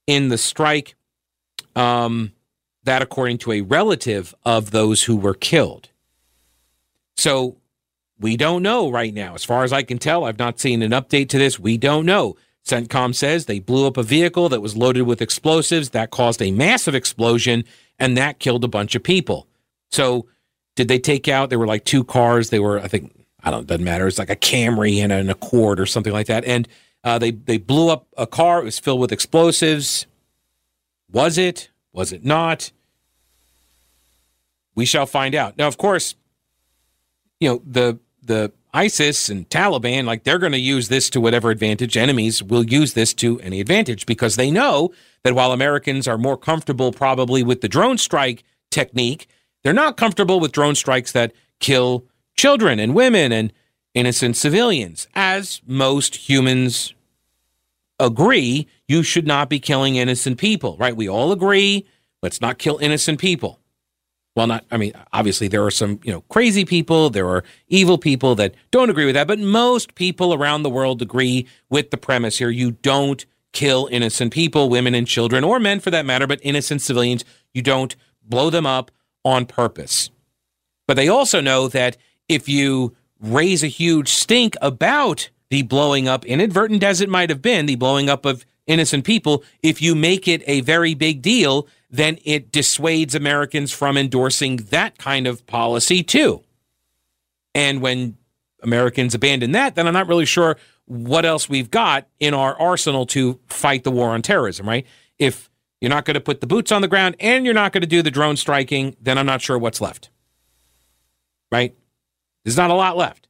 in 0.08 0.28
the 0.28 0.38
strike. 0.38 0.97
Um, 1.78 2.34
that 2.84 3.02
according 3.02 3.38
to 3.40 3.52
a 3.52 3.62
relative 3.62 4.34
of 4.46 4.72
those 4.72 5.04
who 5.04 5.16
were 5.18 5.34
killed. 5.34 5.90
So 7.18 7.58
we 8.20 8.38
don't 8.38 8.64
know 8.64 8.90
right 8.90 9.14
now. 9.14 9.36
As 9.36 9.44
far 9.44 9.64
as 9.64 9.74
I 9.74 9.84
can 9.84 9.98
tell, 9.98 10.24
I've 10.24 10.40
not 10.40 10.60
seen 10.60 10.82
an 10.82 10.92
update 10.92 11.30
to 11.30 11.38
this. 11.38 11.60
We 11.60 11.78
don't 11.78 12.06
know. 12.06 12.36
CENTCOM 12.66 13.16
says 13.16 13.46
they 13.46 13.60
blew 13.60 13.88
up 13.88 13.98
a 13.98 14.04
vehicle 14.04 14.50
that 14.50 14.62
was 14.62 14.76
loaded 14.76 15.04
with 15.04 15.22
explosives 15.22 15.92
that 15.92 16.12
caused 16.12 16.42
a 16.42 16.52
massive 16.52 16.96
explosion 16.96 17.64
and 18.00 18.18
that 18.18 18.40
killed 18.40 18.64
a 18.64 18.68
bunch 18.68 18.96
of 18.96 19.04
people. 19.04 19.48
So 19.92 20.28
did 20.76 20.88
they 20.88 21.00
take 21.00 21.28
out? 21.28 21.50
There 21.50 21.60
were 21.60 21.68
like 21.68 21.86
two 21.86 22.04
cars. 22.04 22.50
They 22.50 22.60
were, 22.60 22.80
I 22.80 22.88
think, 22.88 23.14
I 23.44 23.52
don't. 23.52 23.68
Doesn't 23.68 23.84
matter. 23.84 24.08
It's 24.08 24.20
like 24.20 24.30
a 24.30 24.36
Camry 24.36 24.98
and 24.98 25.12
an 25.12 25.30
Accord 25.30 25.80
or 25.80 25.86
something 25.86 26.14
like 26.14 26.28
that. 26.28 26.44
And 26.46 26.68
uh, 27.04 27.18
they 27.18 27.32
they 27.32 27.58
blew 27.58 27.90
up 27.90 28.08
a 28.18 28.28
car. 28.28 28.62
It 28.62 28.66
was 28.66 28.80
filled 28.80 29.00
with 29.00 29.12
explosives. 29.12 30.06
Was 31.12 31.38
it? 31.38 31.70
Was 31.94 32.12
it 32.12 32.24
not? 32.24 32.72
We 34.76 34.86
shall 34.86 35.06
find 35.06 35.34
out. 35.34 35.58
Now, 35.58 35.68
of 35.68 35.78
course, 35.78 36.16
you 37.40 37.50
know, 37.50 37.62
the 37.66 38.00
the 38.22 38.52
ISIS 38.74 39.30
and 39.30 39.50
Taliban, 39.50 40.06
like 40.06 40.24
they're 40.24 40.38
going 40.38 40.52
to 40.52 40.60
use 40.60 40.90
this 40.90 41.10
to 41.12 41.22
whatever 41.22 41.50
advantage. 41.50 41.98
Enemies 41.98 42.44
will 42.44 42.64
use 42.64 42.94
this 42.94 43.14
to 43.16 43.40
any 43.40 43.60
advantage 43.62 44.06
because 44.06 44.36
they 44.36 44.52
know 44.52 44.92
that 45.24 45.34
while 45.34 45.52
Americans 45.52 46.08
are 46.08 46.18
more 46.18 46.38
comfortable 46.38 46.92
probably 46.92 47.42
with 47.42 47.62
the 47.62 47.70
drone 47.70 47.98
strike 47.98 48.44
technique, 48.70 49.28
they're 49.64 49.74
not 49.74 49.98
comfortable 49.98 50.40
with 50.40 50.52
drone 50.52 50.76
strikes 50.76 51.12
that 51.14 51.34
kill 51.60 52.06
children 52.36 52.80
and 52.80 52.94
women 52.94 53.32
and 53.32 53.52
innocent 53.94 54.38
civilians, 54.38 55.08
as 55.16 55.62
most 55.66 56.30
humans 56.30 56.94
agree 58.00 58.68
you 58.88 59.04
should 59.04 59.28
not 59.28 59.50
be 59.50 59.60
killing 59.60 59.96
innocent 59.96 60.38
people, 60.38 60.78
right? 60.78 60.96
We 60.96 61.10
all 61.10 61.32
agree, 61.32 61.86
let's 62.22 62.42
not 62.42 62.58
kill 62.58 62.78
innocent 62.78 63.20
people. 63.20 63.60
Well, 64.36 64.46
not, 64.48 64.66
I 64.70 64.78
mean, 64.78 64.94
obviously 65.14 65.48
there 65.48 65.66
are 65.66 65.72
some, 65.72 66.00
you 66.04 66.12
know, 66.12 66.22
crazy 66.30 66.64
people, 66.64 67.10
there 67.10 67.28
are 67.28 67.44
evil 67.68 67.98
people 67.98 68.36
that 68.36 68.54
don't 68.70 68.92
agree 68.92 69.06
with 69.06 69.16
that, 69.16 69.28
but 69.28 69.40
most 69.40 69.96
people 69.96 70.32
around 70.32 70.62
the 70.62 70.70
world 70.70 71.02
agree 71.02 71.48
with 71.70 71.90
the 71.90 71.98
premise 71.98 72.38
here. 72.38 72.52
You 72.52 72.72
don't 72.72 73.26
kill 73.52 73.90
innocent 73.92 74.32
people, 74.32 74.70
women 74.70 74.94
and 74.94 75.08
children, 75.08 75.44
or 75.44 75.60
men 75.60 75.80
for 75.80 75.90
that 75.90 76.06
matter, 76.06 76.28
but 76.28 76.40
innocent 76.44 76.84
civilians. 76.84 77.26
You 77.52 77.64
don't 77.64 77.96
blow 78.22 78.52
them 78.52 78.68
up 78.68 78.92
on 79.26 79.48
purpose. 79.48 80.12
But 80.88 80.98
they 80.98 81.08
also 81.08 81.42
know 81.42 81.68
that 81.70 81.98
if 82.30 82.48
you 82.48 82.96
raise 83.20 83.64
a 83.64 83.68
huge 83.68 84.10
stink 84.10 84.56
about 84.62 85.32
the 85.50 85.62
blowing 85.64 86.08
up, 86.08 86.26
inadvertent 86.26 86.84
as 86.84 87.02
it 87.02 87.10
might 87.10 87.30
have 87.30 87.42
been, 87.42 87.66
the 87.66 87.76
blowing 87.76 88.10
up 88.10 88.26
of 88.26 88.46
innocent 88.66 89.06
people, 89.06 89.44
if 89.64 89.82
you 89.82 89.96
make 89.96 90.28
it 90.28 90.44
a 90.46 90.62
very 90.62 90.94
big 90.94 91.22
deal, 91.22 91.68
then 91.90 92.20
it 92.26 92.52
dissuades 92.52 93.16
Americans 93.16 93.72
from 93.72 93.98
endorsing 93.98 94.58
that 94.58 94.98
kind 94.98 95.26
of 95.26 95.46
policy 95.48 96.04
too. 96.04 96.44
And 97.56 97.82
when 97.82 98.18
Americans 98.62 99.16
abandon 99.16 99.54
that, 99.54 99.76
then 99.76 99.88
I'm 99.88 99.94
not 99.94 100.08
really 100.08 100.26
sure 100.26 100.58
what 100.86 101.26
else 101.26 101.50
we've 101.50 101.72
got 101.72 102.08
in 102.20 102.34
our 102.34 102.60
arsenal 102.60 103.06
to 103.08 103.40
fight 103.48 103.84
the 103.84 103.92
war 103.92 104.10
on 104.10 104.22
terrorism, 104.22 104.68
right? 104.68 104.86
If 105.18 105.50
you're 105.82 105.90
not 105.90 106.06
going 106.06 106.16
to 106.16 106.22
put 106.22 106.42
the 106.42 106.48
boots 106.48 106.72
on 106.72 106.82
the 106.82 106.88
ground 106.88 107.16
and 107.20 107.46
you're 107.46 107.54
not 107.54 107.72
going 107.72 107.82
to 107.82 107.88
do 107.88 108.02
the 108.02 108.12
drone 108.12 108.38
striking, 108.38 108.96
then 109.02 109.18
I'm 109.18 109.26
not 109.26 109.42
sure 109.42 109.58
what's 109.58 109.82
left. 109.82 110.10
Right? 111.52 111.76
There's 112.44 112.58
not 112.58 112.70
a 112.70 112.74
lot 112.74 112.98
left. 112.98 113.27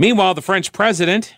Meanwhile, 0.00 0.32
the 0.32 0.40
French 0.40 0.72
president, 0.72 1.34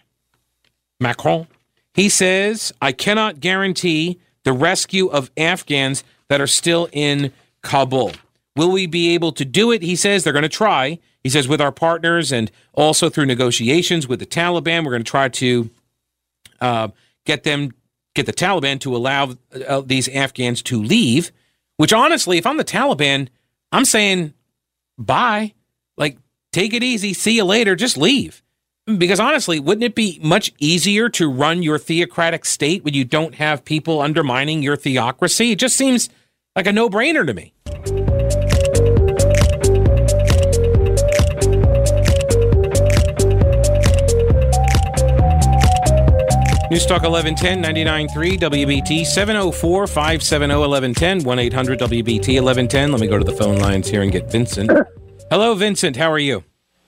Macron, 1.01 1.49
he 1.95 2.09
says, 2.09 2.73
I 2.81 2.93
cannot 2.93 3.41
guarantee 3.41 4.21
the 4.45 4.53
rescue 4.53 5.09
of 5.09 5.33
Afghans 5.37 6.05
that 6.29 6.41
are 6.41 6.47
still 6.47 6.89
in 6.93 7.33
Kabul. 7.63 8.13
Will 8.55 8.71
we 8.71 8.87
be 8.87 9.15
able 9.15 9.33
to 9.33 9.45
do 9.45 9.73
it? 9.73 9.83
He 9.83 9.97
says 9.97 10.23
they're 10.23 10.33
going 10.33 10.45
to 10.45 10.49
try. 10.49 11.01
He 11.25 11.29
says 11.29 11.49
with 11.49 11.61
our 11.61 11.73
partners 11.73 12.31
and 12.31 12.53
also 12.73 13.11
through 13.11 13.27
negotiations 13.27 14.07
with 14.07 14.21
the 14.21 14.27
Taliban, 14.27 14.85
we're 14.85 14.93
going 14.93 15.03
to 15.03 15.11
try 15.11 15.29
to 15.29 15.69
uh, 16.61 16.89
get 17.25 17.43
them, 17.43 17.73
get 18.15 18.27
the 18.27 18.33
Taliban 18.33 18.79
to 18.81 18.95
allow 18.95 19.35
uh, 19.67 19.81
these 19.85 20.09
Afghans 20.09 20.63
to 20.63 20.81
leave. 20.81 21.33
Which 21.79 21.93
honestly, 21.93 22.39
if 22.39 22.47
I'm 22.47 22.59
the 22.59 22.65
Taliban, 22.65 23.27
I'm 23.73 23.85
saying 23.85 24.35
bye. 24.97 25.53
Like, 25.97 26.19
take 26.53 26.75
it 26.75 26.85
easy. 26.85 27.13
See 27.13 27.35
you 27.35 27.45
later. 27.45 27.75
Just 27.75 27.97
leave. 27.97 28.42
Because 28.87 29.21
honestly, 29.21 29.61
wouldn't 29.61 29.85
it 29.85 29.95
be 29.95 30.19
much 30.25 30.53
easier 30.59 31.09
to 31.11 31.31
run 31.31 31.63
your 31.63 31.79
theocratic 31.79 32.45
state 32.45 32.83
when 32.83 32.95
you 32.95 33.05
don't 33.05 33.37
have 33.37 33.65
people 33.65 34.01
undermining 34.01 34.61
your 34.61 34.77
theocracy? 34.77 35.53
It 35.53 35.61
just 35.61 35.77
seems 35.77 36.09
like 36.57 36.67
a 36.67 36.73
no 36.73 36.91
brainer 36.91 37.25
to 37.25 37.33
me. 37.33 37.55
Newstalk 46.73 47.03
1110 47.03 47.63
99.3 47.63 48.39
WBT 48.39 49.07
704 49.07 49.87
570 49.87 50.57
1110 50.57 51.23
1 51.23 51.39
800 51.39 51.79
WBT 51.79 52.43
1110. 52.43 52.91
Let 52.91 53.01
me 53.01 53.07
go 53.07 53.19
to 53.19 53.25
the 53.25 53.37
phone 53.37 53.59
lines 53.59 53.87
here 53.87 54.03
and 54.03 54.11
get 54.11 54.29
Vincent. 54.33 54.73
Hello, 55.31 55.55
Vincent. 55.55 55.97
How 55.97 56.11
are 56.11 56.19
you? 56.19 56.43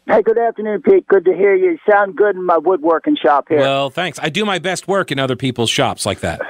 Hey, 0.07 0.21
good 0.23 0.37
afternoon, 0.37 0.83
Pete. 0.83 1.07
Good 1.07 1.25
to 1.25 1.35
hear 1.35 1.55
you. 1.55 1.73
you. 1.73 1.79
Sound 1.91 2.15
good 2.15 2.37
in 2.37 2.45
my 2.45 2.59
woodworking 2.59 3.17
shop 3.17 3.47
here. 3.49 3.59
Well, 3.59 3.89
thanks. 3.89 4.19
I 4.23 4.29
do 4.29 4.45
my 4.45 4.59
best 4.59 4.87
work 4.87 5.11
in 5.11 5.19
other 5.19 5.37
people's 5.37 5.71
shops 5.71 6.05
like 6.05 6.21
that. 6.21 6.41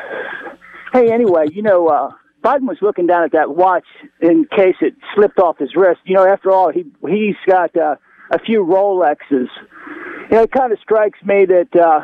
Hey, 0.93 1.13
anyway, 1.13 1.47
you 1.53 1.63
know, 1.63 1.89
uh, 1.89 2.11
Biden 2.43 2.67
was 2.67 2.79
looking 2.83 3.07
down 3.07 3.25
at 3.25 3.33
that 3.33 3.55
watch 3.55 3.87
in 4.21 4.47
case 4.55 4.77
it 4.81 4.95
slipped 5.15 5.39
off 5.39 5.59
his 5.59 5.77
wrist. 5.77 6.01
You 6.05 6.15
know, 6.15 6.27
after 6.27 6.51
all, 6.51 6.71
he 6.71 6.85
he's 7.09 7.37
got 7.47 7.77
uh, 7.77 7.97
a 8.31 8.39
few 8.39 8.65
Rolexes. 8.65 9.21
You 9.31 10.29
know, 10.31 10.43
it 10.43 10.53
kind 10.53 10.73
of 10.73 10.79
strikes 10.81 11.23
me 11.25 11.47
that. 11.47 11.75
Uh, 11.77 12.01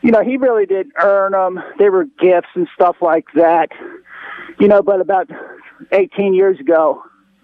you 0.00 0.12
know, 0.12 0.22
he 0.22 0.36
really 0.36 0.64
didn't 0.64 0.92
earn 1.02 1.32
them. 1.32 1.60
They 1.78 1.90
were 1.90 2.04
gifts 2.04 2.48
and 2.54 2.68
stuff 2.72 2.96
like 3.00 3.26
that. 3.34 3.68
You 4.60 4.68
know, 4.68 4.80
but 4.80 5.00
about 5.00 5.28
18 5.92 6.34
years 6.34 6.58
ago, 6.60 7.02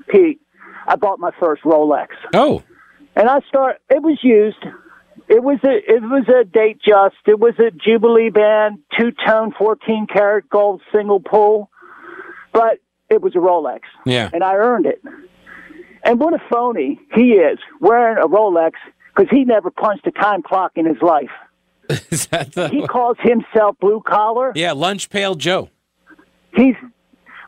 Pete, 0.09 0.41
I 0.87 0.97
bought 0.97 1.19
my 1.19 1.31
first 1.41 1.63
Rolex. 1.63 2.09
Oh. 2.35 2.63
And 3.17 3.29
I 3.29 3.41
start. 3.49 3.81
It 3.91 4.03
was 4.03 4.19
used. 4.23 4.65
It 5.29 5.43
was 5.43 5.59
a 5.65 5.73
it 5.73 6.03
was 6.03 6.29
a 6.29 6.45
Datejust. 6.45 7.13
It 7.27 7.39
was 7.39 7.55
a 7.59 7.71
Jubilee 7.71 8.31
band, 8.31 8.81
two 8.99 9.13
tone, 9.27 9.53
14 9.57 10.07
karat 10.13 10.51
gold 10.51 10.83
single 10.93 11.21
pull, 11.21 11.71
but 12.53 12.79
it 13.09 13.23
was 13.23 13.35
a 13.35 13.39
Rolex. 13.39 13.81
Yeah. 14.05 14.29
And 14.33 14.43
I 14.45 14.55
earned 14.55 14.87
it. 14.87 15.03
And 16.03 16.21
what 16.21 16.35
a 16.35 16.43
phony 16.51 17.01
he 17.15 17.33
is 17.33 17.59
wearing 17.81 18.19
a 18.19 18.29
Rolex 18.29 18.73
because 19.15 19.31
he 19.31 19.45
never 19.45 19.71
punched 19.71 20.07
a 20.07 20.11
time 20.11 20.43
clock 20.43 20.73
in 20.77 20.85
his 20.85 21.01
life. 21.01 21.31
Is 22.11 22.27
that 22.29 22.53
the, 22.53 22.69
he 22.69 22.87
calls 22.87 23.17
himself 23.21 23.77
blue 23.81 24.03
collar. 24.07 24.53
Yeah, 24.55 24.73
lunch 24.73 25.11
pail 25.11 25.35
Joe. 25.35 25.71
He's 26.55 26.75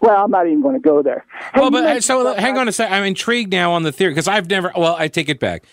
well, 0.01 0.25
I'm 0.25 0.31
not 0.31 0.47
even 0.47 0.63
going 0.63 0.75
to 0.75 0.81
go 0.81 1.03
there. 1.03 1.25
Hey, 1.55 1.61
well, 1.61 1.71
but 1.71 1.85
uh, 1.85 2.01
so 2.01 2.35
hang 2.35 2.57
on 2.59 2.69
a 2.69 2.73
sec. 2.73 2.91
I'm 2.91 3.05
intrigued 3.05 3.53
now 3.53 3.73
on 3.73 3.83
the 3.83 3.93
theory 3.93 4.13
because 4.13 4.29
I've 4.29 4.49
never. 4.49 4.73
Well, 4.77 4.97
I 4.99 5.09
take 5.09 5.29
it 5.29 5.41
back. 5.41 5.65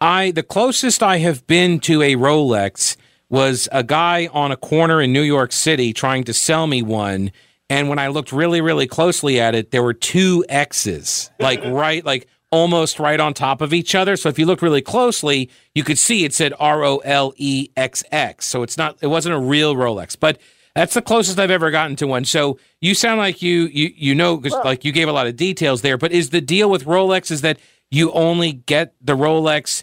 I 0.00 0.30
the 0.32 0.42
closest 0.42 1.02
I 1.02 1.18
have 1.18 1.46
been 1.46 1.80
to 1.80 2.02
a 2.02 2.16
Rolex 2.16 2.96
was 3.28 3.68
a 3.72 3.82
guy 3.82 4.28
on 4.32 4.52
a 4.52 4.56
corner 4.56 5.00
in 5.00 5.12
New 5.12 5.22
York 5.22 5.52
City 5.52 5.92
trying 5.92 6.24
to 6.24 6.34
sell 6.34 6.66
me 6.66 6.82
one. 6.82 7.32
And 7.70 7.88
when 7.88 7.98
I 7.98 8.08
looked 8.08 8.32
really, 8.32 8.60
really 8.60 8.86
closely 8.86 9.40
at 9.40 9.54
it, 9.54 9.70
there 9.70 9.82
were 9.82 9.94
two 9.94 10.44
X's, 10.48 11.30
like 11.40 11.62
right, 11.64 12.04
like 12.04 12.28
almost 12.50 13.00
right 13.00 13.18
on 13.18 13.32
top 13.32 13.62
of 13.62 13.72
each 13.72 13.94
other. 13.94 14.16
So 14.16 14.28
if 14.28 14.38
you 14.38 14.44
look 14.44 14.60
really 14.60 14.82
closely, 14.82 15.48
you 15.74 15.82
could 15.82 15.98
see 15.98 16.24
it 16.24 16.34
said 16.34 16.52
R 16.60 16.84
O 16.84 16.98
L 16.98 17.32
E 17.36 17.70
X 17.76 18.04
X. 18.12 18.46
So 18.46 18.62
it's 18.62 18.76
not 18.76 18.98
it 19.00 19.06
wasn't 19.06 19.34
a 19.34 19.38
real 19.38 19.74
Rolex, 19.74 20.16
but 20.18 20.38
that's 20.74 20.94
the 20.94 21.02
closest 21.02 21.38
I've 21.38 21.50
ever 21.50 21.70
gotten 21.70 21.96
to 21.96 22.06
one. 22.06 22.24
So 22.24 22.58
you 22.80 22.94
sound 22.94 23.18
like 23.18 23.42
you 23.42 23.62
you 23.66 23.92
you 23.94 24.14
know 24.14 24.38
cause 24.38 24.54
like 24.64 24.84
you 24.84 24.92
gave 24.92 25.08
a 25.08 25.12
lot 25.12 25.26
of 25.26 25.36
details 25.36 25.82
there, 25.82 25.98
but 25.98 26.12
is 26.12 26.30
the 26.30 26.40
deal 26.40 26.70
with 26.70 26.84
Rolex 26.84 27.30
is 27.30 27.40
that 27.42 27.58
you 27.90 28.12
only 28.12 28.52
get 28.52 28.94
the 29.00 29.16
Rolex 29.16 29.82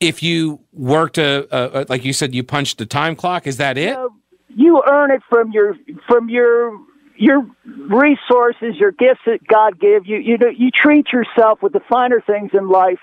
if 0.00 0.22
you 0.22 0.60
worked 0.72 1.18
a, 1.18 1.46
a, 1.50 1.82
a 1.82 1.86
like 1.88 2.04
you 2.04 2.12
said 2.12 2.34
you 2.34 2.42
punched 2.42 2.78
the 2.78 2.86
time 2.86 3.16
clock, 3.16 3.46
is 3.46 3.56
that 3.58 3.78
it? 3.78 3.96
you 4.56 4.82
earn 4.86 5.10
it 5.10 5.22
from 5.28 5.52
your 5.52 5.76
from 6.06 6.28
your 6.28 6.78
your 7.16 7.46
resources, 7.66 8.74
your 8.76 8.90
gifts 8.90 9.20
that 9.26 9.46
God 9.46 9.78
gave 9.78 10.06
you. 10.06 10.18
You 10.18 10.38
know, 10.38 10.48
you 10.48 10.70
treat 10.70 11.12
yourself 11.12 11.62
with 11.62 11.72
the 11.72 11.80
finer 11.88 12.20
things 12.20 12.50
in 12.52 12.68
life. 12.68 12.98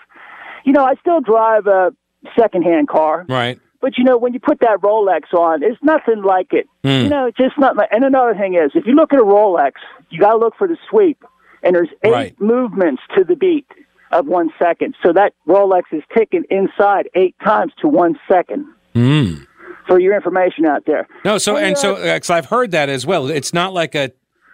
You 0.66 0.74
know, 0.74 0.84
I 0.84 0.96
still 0.96 1.22
drive 1.22 1.68
a 1.68 1.94
secondhand 2.38 2.88
car. 2.88 3.26
Right. 3.28 3.60
But 3.82 3.98
you 3.98 4.04
know, 4.04 4.18
when 4.18 4.34
you 4.34 4.40
put 4.40 4.60
that 4.60 4.80
Rolex 4.82 5.34
on, 5.34 5.64
it's 5.64 5.82
nothing 5.82 6.24
like 6.24 6.54
it. 6.54 6.68
Mm. 6.84 7.04
You 7.04 7.10
know, 7.10 7.26
it's 7.26 7.38
just 7.38 7.58
not. 7.58 7.76
Like, 7.76 7.90
and 7.92 8.04
another 8.04 8.36
thing 8.36 8.56
is, 8.56 8.72
if 8.76 8.86
you 8.86 8.94
look 8.94 9.14
at 9.14 9.20
a 9.20 9.24
Rolex, 9.24 9.74
you 10.10 10.20
got 10.20 10.34
to 10.34 10.38
look 10.38 10.56
for 10.58 10.68
the 10.68 10.78
sweep, 10.90 11.24
and 11.64 11.76
there's 11.76 11.90
eight 12.04 12.12
right. 12.12 12.42
movements 12.42 13.02
to 13.18 13.24
the 13.24 13.36
beat 13.36 13.68
of 14.12 14.28
one 14.28 14.50
second. 14.62 14.96
So 15.04 15.14
that 15.14 15.34
Rolex 15.48 15.84
is 15.92 16.04
ticking 16.16 16.44
inside 16.50 17.10
eight 17.16 17.36
times 17.44 17.74
to 17.82 17.88
one 17.88 18.20
second. 18.30 18.66
Mm 18.96 19.48
for 19.88 20.00
your 20.00 20.16
information 20.16 20.66
out 20.66 20.86
there. 20.86 21.08
No, 21.26 21.38
so 21.38 21.58
and, 21.58 21.68
and 21.68 21.78
so 21.78 21.96
because 21.96 22.30
uh, 22.30 22.36
I've 22.36 22.46
heard 22.46 22.72
that 22.72 22.88
as 22.88 23.06
well. 23.06 23.30
It's 23.30 23.54
not 23.54 23.74
like 23.74 23.96
a 23.96 24.12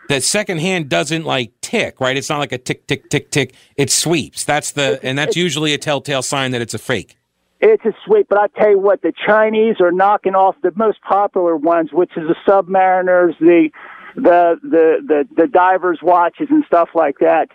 that 0.09 0.23
second 0.23 0.59
hand 0.59 0.89
doesn't 0.89 1.25
like 1.25 1.51
tick, 1.61 1.99
right? 1.99 2.17
It's 2.17 2.29
not 2.29 2.39
like 2.39 2.51
a 2.51 2.57
tick 2.57 2.87
tick 2.87 3.09
tick 3.09 3.29
tick. 3.29 3.53
It 3.75 3.91
sweeps. 3.91 4.43
That's 4.43 4.71
the 4.71 4.99
and 5.03 5.17
that's 5.17 5.35
usually 5.35 5.73
a 5.73 5.77
telltale 5.77 6.21
sign 6.21 6.51
that 6.51 6.61
it's 6.61 6.73
a 6.73 6.79
fake. 6.79 7.17
It's 7.59 7.83
a 7.85 7.93
sweep, 8.05 8.27
but 8.29 8.37
I 8.37 8.47
tell 8.59 8.71
you 8.71 8.79
what, 8.79 9.01
the 9.01 9.13
Chinese 9.25 9.77
are 9.79 9.91
knocking 9.91 10.35
off 10.35 10.55
the 10.61 10.71
most 10.75 11.01
popular 11.01 11.55
ones, 11.55 11.91
which 11.91 12.11
is 12.15 12.23
the 12.27 12.35
Submariners, 12.47 13.37
the 13.39 13.69
the 14.15 14.59
the 14.61 14.97
the, 15.05 15.27
the 15.35 15.47
divers 15.47 15.99
watches 16.01 16.47
and 16.49 16.63
stuff 16.65 16.89
like 16.93 17.17
that. 17.19 17.49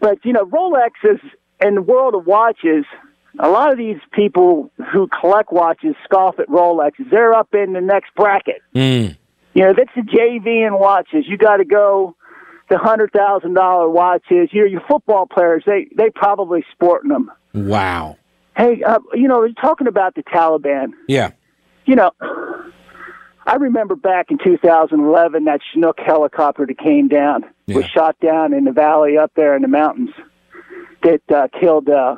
But 0.00 0.24
you 0.24 0.32
know, 0.32 0.44
Rolex 0.44 0.90
is 1.04 1.20
in 1.60 1.74
the 1.76 1.82
world 1.82 2.14
of 2.14 2.26
watches 2.26 2.84
a 3.38 3.48
lot 3.48 3.70
of 3.70 3.78
these 3.78 3.98
people 4.12 4.70
who 4.92 5.08
collect 5.08 5.52
watches 5.52 5.94
scoff 6.04 6.38
at 6.38 6.48
Rolexes. 6.48 7.10
They're 7.10 7.34
up 7.34 7.54
in 7.54 7.72
the 7.72 7.80
next 7.80 8.14
bracket. 8.14 8.62
Mm. 8.74 9.16
You 9.54 9.62
know, 9.62 9.74
that's 9.74 9.90
the 9.94 10.02
JV 10.02 10.66
and 10.66 10.78
watches. 10.78 11.24
You 11.26 11.36
got 11.36 11.58
to 11.58 11.64
go 11.64 12.14
the 12.68 12.78
hundred 12.78 13.12
thousand 13.12 13.54
dollar 13.54 13.88
watches. 13.88 14.50
You 14.52 14.62
know, 14.62 14.66
your 14.66 14.82
football 14.88 15.26
players 15.26 15.62
they 15.66 15.88
they 15.96 16.10
probably 16.10 16.64
sporting 16.72 17.10
them. 17.10 17.30
Wow. 17.54 18.16
Hey, 18.56 18.82
uh, 18.82 19.00
you 19.12 19.28
know, 19.28 19.46
talking 19.60 19.86
about 19.86 20.14
the 20.14 20.22
Taliban. 20.22 20.92
Yeah. 21.08 21.32
You 21.84 21.94
know, 21.94 22.10
I 23.46 23.56
remember 23.56 23.94
back 23.94 24.30
in 24.30 24.38
2011 24.38 25.44
that 25.44 25.60
Chinook 25.72 25.98
helicopter 26.04 26.66
that 26.66 26.78
came 26.78 27.08
down 27.08 27.44
yeah. 27.66 27.76
was 27.76 27.84
shot 27.86 28.18
down 28.20 28.52
in 28.54 28.64
the 28.64 28.72
valley 28.72 29.18
up 29.18 29.32
there 29.36 29.54
in 29.54 29.62
the 29.62 29.68
mountains 29.68 30.10
that 31.02 31.22
uh, 31.34 31.48
killed. 31.58 31.88
Uh, 31.88 32.16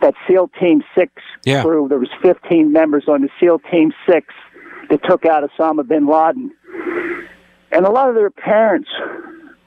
that 0.00 0.14
SEAL 0.28 0.50
Team 0.60 0.82
Six 0.96 1.12
yeah. 1.44 1.62
crew. 1.62 1.86
There 1.88 1.98
was 1.98 2.10
15 2.22 2.72
members 2.72 3.04
on 3.08 3.22
the 3.22 3.28
SEAL 3.40 3.60
Team 3.70 3.92
Six 4.08 4.26
that 4.90 5.02
took 5.04 5.24
out 5.24 5.48
Osama 5.48 5.86
bin 5.86 6.06
Laden, 6.06 6.52
and 7.70 7.86
a 7.86 7.90
lot 7.90 8.08
of 8.08 8.14
their 8.14 8.30
parents 8.30 8.90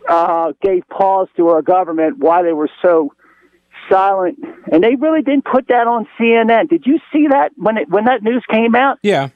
uh, 0.10 0.54
gave 0.62 0.88
pause 0.90 1.28
to 1.38 1.48
our 1.50 1.62
government 1.62 2.20
why 2.20 2.44
they 2.44 2.54
were 2.54 2.70
so 2.82 3.14
silent, 3.90 4.40
and 4.72 4.84
they 4.84 4.96
really 4.96 5.22
didn't 5.22 5.46
put 5.46 5.68
that 5.68 5.88
on 5.88 6.08
CNN. 6.20 6.70
Did 6.70 6.86
you 6.86 7.00
see 7.12 7.28
that 7.28 7.52
when 7.56 7.78
it 7.78 7.90
when 7.90 8.06
that 8.06 8.24
news 8.24 8.44
came 8.50 8.76
out? 8.76 9.00
Yeah. 9.02 9.30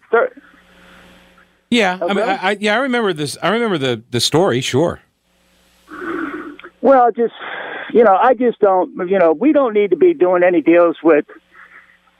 Yeah, 1.72 2.00
okay? 2.02 2.06
I 2.06 2.14
mean, 2.14 2.24
I, 2.24 2.36
I, 2.36 2.58
yeah, 2.60 2.74
I 2.74 2.78
remember 2.78 3.14
this. 3.14 3.38
I 3.44 3.50
remember 3.50 3.78
the 3.78 4.02
the 4.10 4.20
story. 4.20 4.62
Sure. 4.62 5.02
Well, 6.82 7.12
just 7.12 7.34
you 7.94 8.04
know, 8.04 8.16
I 8.16 8.34
just 8.34 8.60
don't. 8.60 8.96
You 9.10 9.20
know, 9.20 9.34
we 9.34 9.52
don't 9.54 9.74
need 9.74 9.92
to 9.92 9.98
be 9.98 10.14
doing 10.14 10.44
any 10.44 10.62
deals 10.62 10.98
with 11.04 11.26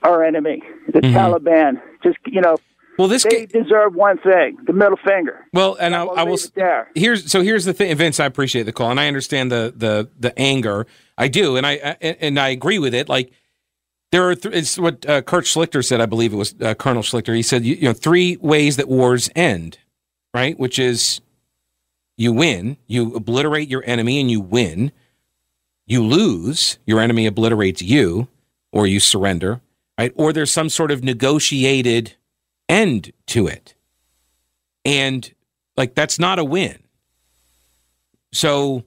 our 0.02 0.24
enemy, 0.24 0.62
the 0.86 1.00
mm-hmm. 1.00 1.16
Taliban. 1.16 1.80
Just 2.02 2.18
you 2.26 2.40
know, 2.40 2.58
well, 3.00 3.08
this 3.08 3.22
they 3.22 3.46
ga- 3.46 3.62
deserve 3.62 3.94
one 3.94 4.18
thing: 4.18 4.58
the 4.66 4.74
middle 4.74 4.98
finger. 5.02 5.46
Well, 5.54 5.74
and 5.80 5.94
I, 5.94 6.04
I 6.04 6.22
will. 6.24 6.36
Here's 6.94 7.30
so 7.30 7.40
here's 7.40 7.64
the 7.64 7.72
thing, 7.72 7.96
Vince. 7.96 8.20
I 8.20 8.26
appreciate 8.26 8.64
the 8.64 8.72
call, 8.72 8.90
and 8.90 9.00
I 9.00 9.08
understand 9.08 9.50
the 9.50 9.72
the 9.74 10.10
the 10.18 10.38
anger. 10.38 10.86
I 11.16 11.28
do, 11.28 11.56
and 11.56 11.66
I, 11.66 11.72
and 11.72 12.38
I 12.38 12.48
agree 12.48 12.78
with 12.78 12.94
it. 12.94 13.08
Like 13.08 13.32
there 14.12 14.28
are, 14.28 14.34
th- 14.34 14.54
it's 14.54 14.78
what 14.78 15.08
uh, 15.08 15.22
Kurt 15.22 15.44
Schlichter 15.44 15.82
said. 15.82 16.02
I 16.02 16.06
believe 16.06 16.34
it 16.34 16.36
was 16.36 16.54
uh, 16.60 16.74
Colonel 16.74 17.02
Schlichter. 17.02 17.34
He 17.34 17.42
said, 17.42 17.64
you, 17.64 17.76
you 17.76 17.84
know, 17.84 17.92
three 17.94 18.36
ways 18.36 18.76
that 18.76 18.88
wars 18.88 19.30
end, 19.34 19.78
right? 20.34 20.58
Which 20.58 20.78
is 20.78 21.22
you 22.18 22.32
win, 22.34 22.76
you 22.86 23.14
obliterate 23.14 23.70
your 23.70 23.82
enemy, 23.86 24.20
and 24.20 24.30
you 24.30 24.40
win. 24.40 24.92
You 25.86 26.04
lose, 26.04 26.78
your 26.86 27.00
enemy 27.00 27.26
obliterates 27.26 27.80
you, 27.80 28.28
or 28.72 28.86
you 28.86 29.00
surrender, 29.00 29.62
right? 29.98 30.12
Or 30.16 30.32
there's 30.32 30.52
some 30.52 30.68
sort 30.68 30.90
of 30.90 31.02
negotiated 31.02 32.14
end 32.70 33.12
to 33.26 33.48
it. 33.48 33.74
And 34.84 35.30
like 35.76 35.94
that's 35.94 36.18
not 36.18 36.38
a 36.38 36.44
win. 36.44 36.78
So 38.32 38.84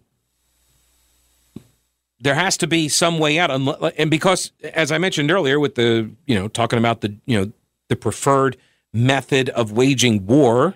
there 2.19 2.36
has 2.36 2.56
to 2.58 2.67
be 2.67 2.88
some 2.88 3.19
way 3.19 3.38
out 3.38 3.52
and 3.52 4.10
because 4.10 4.54
as 4.74 4.91
I 4.91 4.98
mentioned 4.98 5.30
earlier 5.30 5.60
with 5.60 5.76
the, 5.76 6.10
you 6.26 6.34
know, 6.34 6.48
talking 6.48 6.80
about 6.80 7.02
the, 7.02 7.13
you 7.26 7.38
know, 7.38 7.52
the 7.89 7.98
preferred 7.98 8.56
method 8.93 9.50
of 9.50 9.74
waging 9.74 10.26
war 10.26 10.76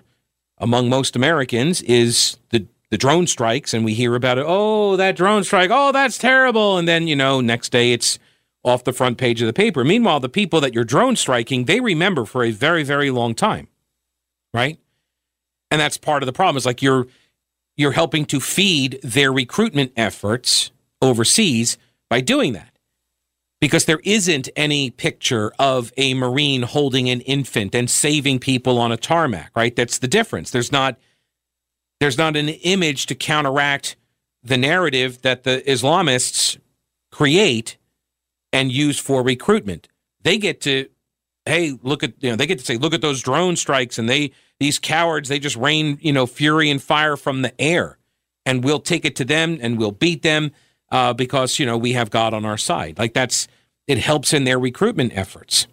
among 0.57 0.89
most 0.89 1.15
Americans 1.15 1.81
is 1.83 2.37
the 2.49 2.67
the 2.89 2.97
drone 2.97 3.27
strikes 3.27 3.73
and 3.73 3.83
we 3.83 3.93
hear 3.93 4.15
about 4.15 4.37
it, 4.37 4.45
oh, 4.47 4.95
that 4.95 5.15
drone 5.15 5.43
strike, 5.43 5.69
oh, 5.71 5.91
that's 5.91 6.17
terrible 6.17 6.77
and 6.77 6.87
then, 6.87 7.07
you 7.07 7.15
know, 7.15 7.39
next 7.39 7.69
day 7.71 7.93
it's 7.93 8.19
off 8.67 8.83
the 8.83 8.93
front 8.93 9.17
page 9.17 9.41
of 9.41 9.47
the 9.47 9.53
paper. 9.53 9.83
Meanwhile, 9.83 10.19
the 10.19 10.29
people 10.29 10.59
that 10.61 10.73
you're 10.73 10.83
drone 10.83 11.15
striking, 11.15 11.65
they 11.65 11.79
remember 11.79 12.25
for 12.25 12.43
a 12.43 12.51
very, 12.51 12.83
very 12.83 13.09
long 13.09 13.33
time. 13.33 13.67
Right? 14.53 14.79
And 15.71 15.79
that's 15.79 15.97
part 15.97 16.23
of 16.23 16.27
the 16.27 16.33
problem. 16.33 16.57
Is 16.57 16.65
like 16.65 16.81
you're 16.81 17.07
you're 17.75 17.91
helping 17.91 18.25
to 18.25 18.39
feed 18.39 18.99
their 19.03 19.31
recruitment 19.31 19.93
efforts 19.95 20.71
overseas 21.01 21.77
by 22.09 22.21
doing 22.21 22.53
that. 22.53 22.71
Because 23.59 23.85
there 23.85 24.01
isn't 24.03 24.49
any 24.55 24.91
picture 24.91 25.51
of 25.57 25.91
a 25.97 26.13
Marine 26.13 26.61
holding 26.63 27.09
an 27.09 27.21
infant 27.21 27.73
and 27.73 27.89
saving 27.89 28.39
people 28.39 28.77
on 28.77 28.91
a 28.91 28.97
tarmac, 28.97 29.51
right? 29.55 29.75
That's 29.75 29.97
the 29.97 30.07
difference. 30.07 30.51
There's 30.51 30.71
not 30.71 30.97
there's 31.99 32.17
not 32.17 32.35
an 32.35 32.49
image 32.49 33.07
to 33.07 33.15
counteract 33.15 33.95
the 34.43 34.57
narrative 34.57 35.21
that 35.23 35.43
the 35.43 35.63
Islamists 35.65 36.59
create 37.11 37.76
and 38.57 38.71
use 38.71 38.97
for 38.97 39.21
recruitment. 39.21 39.87
They 40.23 40.39
get 40.39 40.61
to, 40.61 40.89
hey, 41.45 41.77
look 41.83 42.01
at, 42.03 42.13
you 42.23 42.31
know, 42.31 42.35
they 42.35 42.47
get 42.47 42.57
to 42.57 42.65
say, 42.65 42.77
look 42.77 42.95
at 42.95 43.01
those 43.01 43.21
drone 43.21 43.55
strikes 43.55 43.99
and 43.99 44.09
they, 44.09 44.31
these 44.59 44.79
cowards, 44.79 45.29
they 45.29 45.37
just 45.37 45.55
rain, 45.55 45.99
you 46.01 46.11
know, 46.11 46.25
fury 46.25 46.71
and 46.71 46.81
fire 46.81 47.15
from 47.15 47.43
the 47.43 47.53
air. 47.61 47.99
And 48.47 48.63
we'll 48.63 48.79
take 48.79 49.05
it 49.05 49.15
to 49.17 49.25
them 49.25 49.59
and 49.61 49.77
we'll 49.77 49.91
beat 49.91 50.23
them 50.23 50.51
uh, 50.89 51.13
because, 51.13 51.59
you 51.59 51.67
know, 51.67 51.77
we 51.77 51.93
have 51.93 52.09
God 52.09 52.33
on 52.33 52.45
our 52.45 52.57
side. 52.57 52.97
Like 52.97 53.13
that's, 53.13 53.47
it 53.85 53.99
helps 53.99 54.33
in 54.33 54.43
their 54.43 54.57
recruitment 54.57 55.15
efforts. 55.15 55.67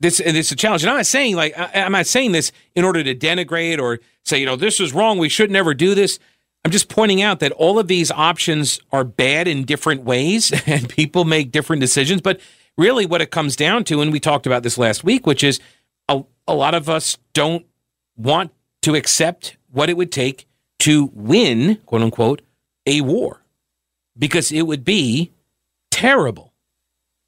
This, 0.00 0.18
and 0.18 0.36
it's 0.36 0.50
a 0.50 0.56
challenge. 0.56 0.82
And 0.82 0.90
I'm 0.90 0.96
not 0.96 1.06
saying 1.06 1.36
like, 1.36 1.56
I, 1.56 1.82
I'm 1.82 1.92
not 1.92 2.06
saying 2.06 2.32
this 2.32 2.50
in 2.74 2.84
order 2.84 3.04
to 3.04 3.14
denigrate 3.14 3.78
or 3.78 4.00
say, 4.24 4.40
you 4.40 4.46
know, 4.46 4.56
this 4.56 4.80
is 4.80 4.92
wrong. 4.92 5.18
We 5.18 5.28
should 5.28 5.52
never 5.52 5.74
do 5.74 5.94
this. 5.94 6.18
I'm 6.66 6.72
just 6.72 6.88
pointing 6.88 7.22
out 7.22 7.38
that 7.38 7.52
all 7.52 7.78
of 7.78 7.86
these 7.86 8.10
options 8.10 8.80
are 8.90 9.04
bad 9.04 9.46
in 9.46 9.64
different 9.66 10.02
ways 10.02 10.52
and 10.66 10.88
people 10.88 11.24
make 11.24 11.52
different 11.52 11.78
decisions. 11.78 12.20
But 12.20 12.40
really, 12.76 13.06
what 13.06 13.22
it 13.22 13.30
comes 13.30 13.54
down 13.54 13.84
to, 13.84 14.00
and 14.00 14.10
we 14.10 14.18
talked 14.18 14.48
about 14.48 14.64
this 14.64 14.76
last 14.76 15.04
week, 15.04 15.28
which 15.28 15.44
is 15.44 15.60
a, 16.08 16.24
a 16.48 16.56
lot 16.56 16.74
of 16.74 16.88
us 16.88 17.18
don't 17.34 17.64
want 18.16 18.50
to 18.82 18.96
accept 18.96 19.56
what 19.70 19.88
it 19.88 19.96
would 19.96 20.10
take 20.10 20.48
to 20.80 21.12
win, 21.14 21.76
quote 21.86 22.02
unquote, 22.02 22.42
a 22.84 23.00
war 23.00 23.42
because 24.18 24.50
it 24.50 24.62
would 24.62 24.82
be 24.82 25.30
terrible. 25.92 26.52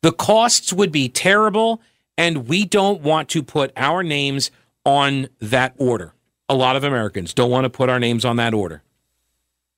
The 0.02 0.10
costs 0.10 0.72
would 0.72 0.90
be 0.90 1.08
terrible, 1.08 1.80
and 2.16 2.48
we 2.48 2.64
don't 2.64 3.02
want 3.02 3.28
to 3.28 3.44
put 3.44 3.70
our 3.76 4.02
names 4.02 4.50
on 4.84 5.28
that 5.38 5.74
order. 5.78 6.12
A 6.48 6.56
lot 6.56 6.74
of 6.74 6.82
Americans 6.82 7.32
don't 7.32 7.52
want 7.52 7.66
to 7.66 7.70
put 7.70 7.88
our 7.88 8.00
names 8.00 8.24
on 8.24 8.34
that 8.34 8.52
order 8.52 8.82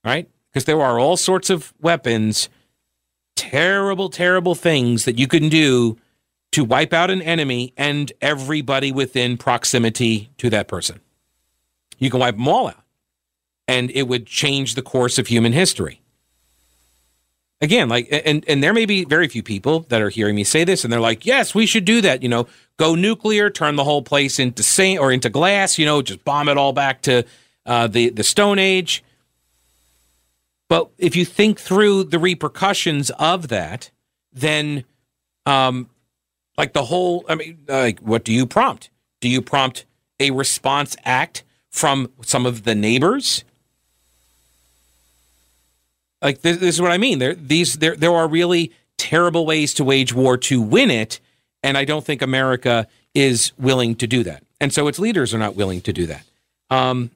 right? 0.04 0.28
Because 0.52 0.64
there 0.64 0.80
are 0.80 0.98
all 0.98 1.16
sorts 1.16 1.50
of 1.50 1.72
weapons, 1.80 2.48
terrible, 3.36 4.08
terrible 4.08 4.54
things 4.54 5.04
that 5.04 5.18
you 5.18 5.26
can 5.26 5.48
do 5.48 5.98
to 6.52 6.64
wipe 6.64 6.92
out 6.92 7.10
an 7.10 7.22
enemy 7.22 7.72
and 7.76 8.12
everybody 8.20 8.90
within 8.90 9.36
proximity 9.36 10.30
to 10.38 10.50
that 10.50 10.68
person. 10.68 11.00
You 11.98 12.10
can 12.10 12.20
wipe 12.20 12.36
them 12.36 12.48
all 12.48 12.68
out, 12.68 12.82
and 13.68 13.90
it 13.90 14.08
would 14.08 14.26
change 14.26 14.74
the 14.74 14.82
course 14.82 15.18
of 15.18 15.28
human 15.28 15.52
history. 15.52 16.00
Again, 17.62 17.90
like, 17.90 18.08
and 18.10 18.42
and 18.48 18.64
there 18.64 18.72
may 18.72 18.86
be 18.86 19.04
very 19.04 19.28
few 19.28 19.42
people 19.42 19.80
that 19.90 20.00
are 20.00 20.08
hearing 20.08 20.34
me 20.34 20.44
say 20.44 20.64
this, 20.64 20.82
and 20.82 20.90
they're 20.90 20.98
like, 20.98 21.26
"Yes, 21.26 21.54
we 21.54 21.66
should 21.66 21.84
do 21.84 22.00
that." 22.00 22.22
You 22.22 22.30
know, 22.30 22.46
go 22.78 22.94
nuclear, 22.94 23.50
turn 23.50 23.76
the 23.76 23.84
whole 23.84 24.00
place 24.00 24.38
into 24.38 24.62
saint 24.62 24.98
or 24.98 25.12
into 25.12 25.28
glass. 25.28 25.78
You 25.78 25.84
know, 25.84 26.00
just 26.00 26.24
bomb 26.24 26.48
it 26.48 26.56
all 26.56 26.72
back 26.72 27.02
to 27.02 27.22
uh, 27.66 27.86
the 27.86 28.08
the 28.08 28.24
Stone 28.24 28.58
Age. 28.58 29.04
But 30.70 30.88
if 30.98 31.16
you 31.16 31.24
think 31.24 31.59
through 31.59 32.04
the 32.04 32.20
repercussions 32.20 33.11
of 33.18 33.48
that, 33.48 33.90
then, 34.33 34.85
um, 35.44 35.90
like 36.56 36.74
the 36.74 36.85
whole, 36.85 37.24
I 37.28 37.35
mean, 37.35 37.59
like, 37.66 37.98
what 37.98 38.24
do 38.24 38.33
you 38.33 38.46
prompt? 38.46 38.88
Do 39.20 39.28
you 39.28 39.42
prompt 39.42 39.85
a 40.20 40.30
response 40.30 40.96
act 41.04 41.42
from 41.70 42.12
some 42.22 42.46
of 42.46 42.62
the 42.62 42.76
neighbors? 42.76 43.42
Like 46.22 46.42
this, 46.42 46.59
this 46.59 46.76
is 46.76 46.80
what 46.80 46.92
I 46.92 46.98
mean. 46.98 47.18
There, 47.18 47.35
these, 47.35 47.78
there, 47.78 47.96
there 47.96 48.12
are 48.12 48.28
really 48.28 48.70
terrible 48.96 49.44
ways 49.44 49.74
to 49.74 49.83
wage 49.83 50.14
war 50.14 50.37
to 50.37 50.62
win 50.62 50.92
it, 50.92 51.18
and 51.64 51.76
I 51.76 51.85
don't 51.85 52.04
think 52.04 52.22
America 52.22 52.87
is 53.12 53.50
willing 53.59 53.96
to 53.96 54.06
do 54.06 54.22
that. 54.22 54.44
And 54.61 54.72
so 54.72 54.87
its 54.87 55.00
leaders 55.00 55.35
are 55.35 55.38
not 55.38 55.56
willing 55.56 55.80
to 55.80 55.92
do 55.92 56.06
that. 56.06 56.22
Um, 56.70 57.11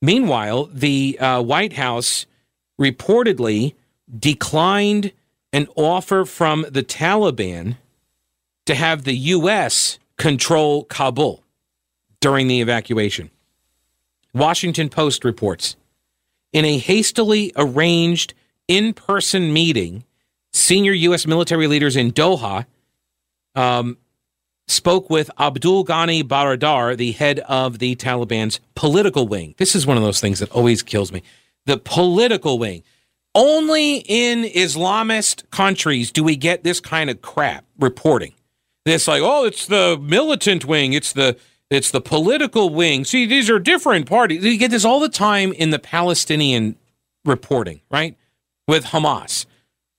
meanwhile, 0.00 0.66
the 0.66 1.18
uh, 1.18 1.42
White 1.42 1.72
House 1.72 2.26
reportedly 2.82 3.74
declined 4.18 5.12
an 5.52 5.68
offer 5.76 6.24
from 6.24 6.66
the 6.68 6.82
Taliban 6.82 7.76
to 8.66 8.74
have 8.74 9.04
the 9.04 9.14
U.S. 9.14 9.98
control 10.18 10.84
Kabul 10.84 11.42
during 12.20 12.48
the 12.48 12.60
evacuation. 12.60 13.30
Washington 14.34 14.88
Post 14.88 15.24
reports 15.24 15.76
in 16.52 16.64
a 16.64 16.78
hastily 16.78 17.52
arranged 17.56 18.34
in 18.68 18.94
person 18.94 19.52
meeting, 19.52 20.04
senior 20.52 20.92
U.S. 20.92 21.26
military 21.26 21.66
leaders 21.66 21.96
in 21.96 22.12
Doha 22.12 22.66
um, 23.54 23.98
spoke 24.66 25.10
with 25.10 25.30
Abdul 25.38 25.84
Ghani 25.84 26.22
Baradar, 26.22 26.96
the 26.96 27.12
head 27.12 27.40
of 27.40 27.78
the 27.78 27.96
Taliban's 27.96 28.60
political 28.74 29.28
wing. 29.28 29.54
This 29.58 29.74
is 29.74 29.86
one 29.86 29.96
of 29.96 30.02
those 30.02 30.20
things 30.20 30.38
that 30.38 30.50
always 30.50 30.82
kills 30.82 31.12
me 31.12 31.22
the 31.66 31.78
political 31.78 32.58
wing. 32.58 32.82
Only 33.34 33.96
in 33.96 34.44
Islamist 34.44 35.50
countries 35.50 36.12
do 36.12 36.22
we 36.22 36.36
get 36.36 36.64
this 36.64 36.80
kind 36.80 37.08
of 37.08 37.22
crap 37.22 37.64
reporting. 37.78 38.34
This 38.84 39.08
like, 39.08 39.22
oh, 39.22 39.44
it's 39.44 39.66
the 39.66 39.98
militant 40.02 40.64
wing, 40.64 40.92
it's 40.92 41.12
the 41.12 41.36
it's 41.70 41.90
the 41.90 42.02
political 42.02 42.68
wing. 42.68 43.04
See, 43.04 43.24
these 43.24 43.48
are 43.48 43.58
different 43.58 44.06
parties. 44.06 44.44
You 44.44 44.58
get 44.58 44.70
this 44.70 44.84
all 44.84 45.00
the 45.00 45.08
time 45.08 45.52
in 45.54 45.70
the 45.70 45.78
Palestinian 45.78 46.76
reporting, 47.24 47.80
right? 47.90 48.16
With 48.68 48.86
Hamas. 48.86 49.46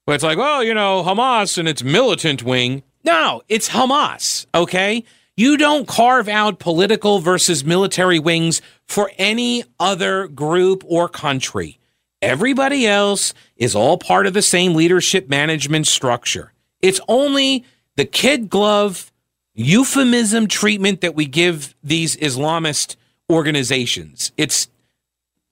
But 0.05 0.15
it's 0.15 0.23
like, 0.23 0.37
oh, 0.39 0.59
you 0.59 0.75
know, 0.75 1.03
Hamas 1.03 1.57
and 1.57 1.67
its 1.67 1.83
militant 1.83 2.43
wing. 2.43 2.83
No, 3.03 3.41
it's 3.49 3.69
Hamas, 3.69 4.45
okay? 4.53 5.03
You 5.35 5.57
don't 5.57 5.87
carve 5.87 6.27
out 6.27 6.59
political 6.59 7.19
versus 7.19 7.65
military 7.65 8.19
wings 8.19 8.61
for 8.87 9.11
any 9.17 9.63
other 9.79 10.27
group 10.27 10.83
or 10.87 11.09
country. 11.09 11.79
Everybody 12.21 12.87
else 12.87 13.33
is 13.57 13.75
all 13.75 13.97
part 13.97 14.27
of 14.27 14.33
the 14.33 14.41
same 14.41 14.75
leadership 14.75 15.27
management 15.27 15.87
structure. 15.87 16.53
It's 16.81 17.01
only 17.07 17.65
the 17.95 18.05
kid 18.05 18.49
glove 18.49 19.11
euphemism 19.53 20.47
treatment 20.47 21.01
that 21.01 21.15
we 21.15 21.25
give 21.25 21.75
these 21.83 22.15
Islamist 22.17 22.95
organizations. 23.29 24.31
It's 24.37 24.67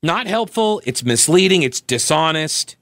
not 0.03 0.27
helpful, 0.27 0.81
it's 0.85 1.03
misleading, 1.03 1.63
it's 1.63 1.81
dishonest. 1.81 2.75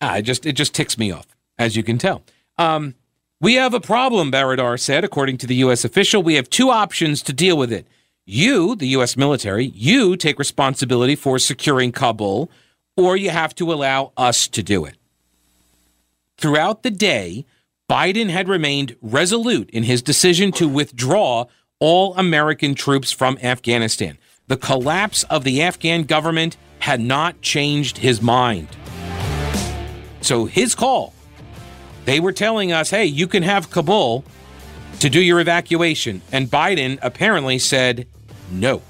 Ah, 0.00 0.16
it 0.16 0.22
just 0.22 0.44
it 0.44 0.52
just 0.52 0.74
ticks 0.74 0.98
me 0.98 1.12
off, 1.12 1.26
as 1.58 1.76
you 1.76 1.82
can 1.82 1.98
tell. 1.98 2.22
Um, 2.58 2.94
we 3.40 3.54
have 3.54 3.74
a 3.74 3.80
problem, 3.80 4.30
Baradar 4.30 4.78
said, 4.78 5.04
according 5.04 5.38
to 5.38 5.46
the 5.46 5.56
U.S. 5.56 5.84
official. 5.84 6.22
We 6.22 6.34
have 6.34 6.50
two 6.50 6.70
options 6.70 7.22
to 7.22 7.32
deal 7.32 7.56
with 7.56 7.72
it. 7.72 7.86
You, 8.24 8.76
the 8.76 8.88
U.S. 8.88 9.16
military, 9.16 9.66
you 9.66 10.16
take 10.16 10.38
responsibility 10.38 11.16
for 11.16 11.38
securing 11.38 11.92
Kabul, 11.92 12.50
or 12.96 13.16
you 13.16 13.30
have 13.30 13.54
to 13.56 13.72
allow 13.72 14.12
us 14.16 14.46
to 14.48 14.62
do 14.62 14.84
it. 14.84 14.96
Throughout 16.36 16.82
the 16.82 16.90
day, 16.90 17.44
Biden 17.90 18.30
had 18.30 18.48
remained 18.48 18.96
resolute 19.02 19.70
in 19.70 19.82
his 19.82 20.02
decision 20.02 20.52
to 20.52 20.68
withdraw 20.68 21.46
all 21.78 22.14
American 22.16 22.74
troops 22.74 23.10
from 23.12 23.38
Afghanistan. 23.42 24.18
The 24.46 24.56
collapse 24.56 25.24
of 25.24 25.44
the 25.44 25.62
Afghan 25.62 26.04
government 26.04 26.56
had 26.78 27.00
not 27.00 27.40
changed 27.42 27.98
his 27.98 28.22
mind. 28.22 28.68
So 30.20 30.46
his 30.46 30.74
call, 30.74 31.12
they 32.04 32.20
were 32.20 32.32
telling 32.32 32.72
us, 32.72 32.90
hey, 32.90 33.04
you 33.04 33.26
can 33.26 33.42
have 33.42 33.70
Kabul 33.70 34.24
to 35.00 35.10
do 35.10 35.20
your 35.20 35.40
evacuation. 35.40 36.22
And 36.30 36.48
Biden 36.48 36.98
apparently 37.02 37.58
said 37.58 38.06
no. 38.52 38.82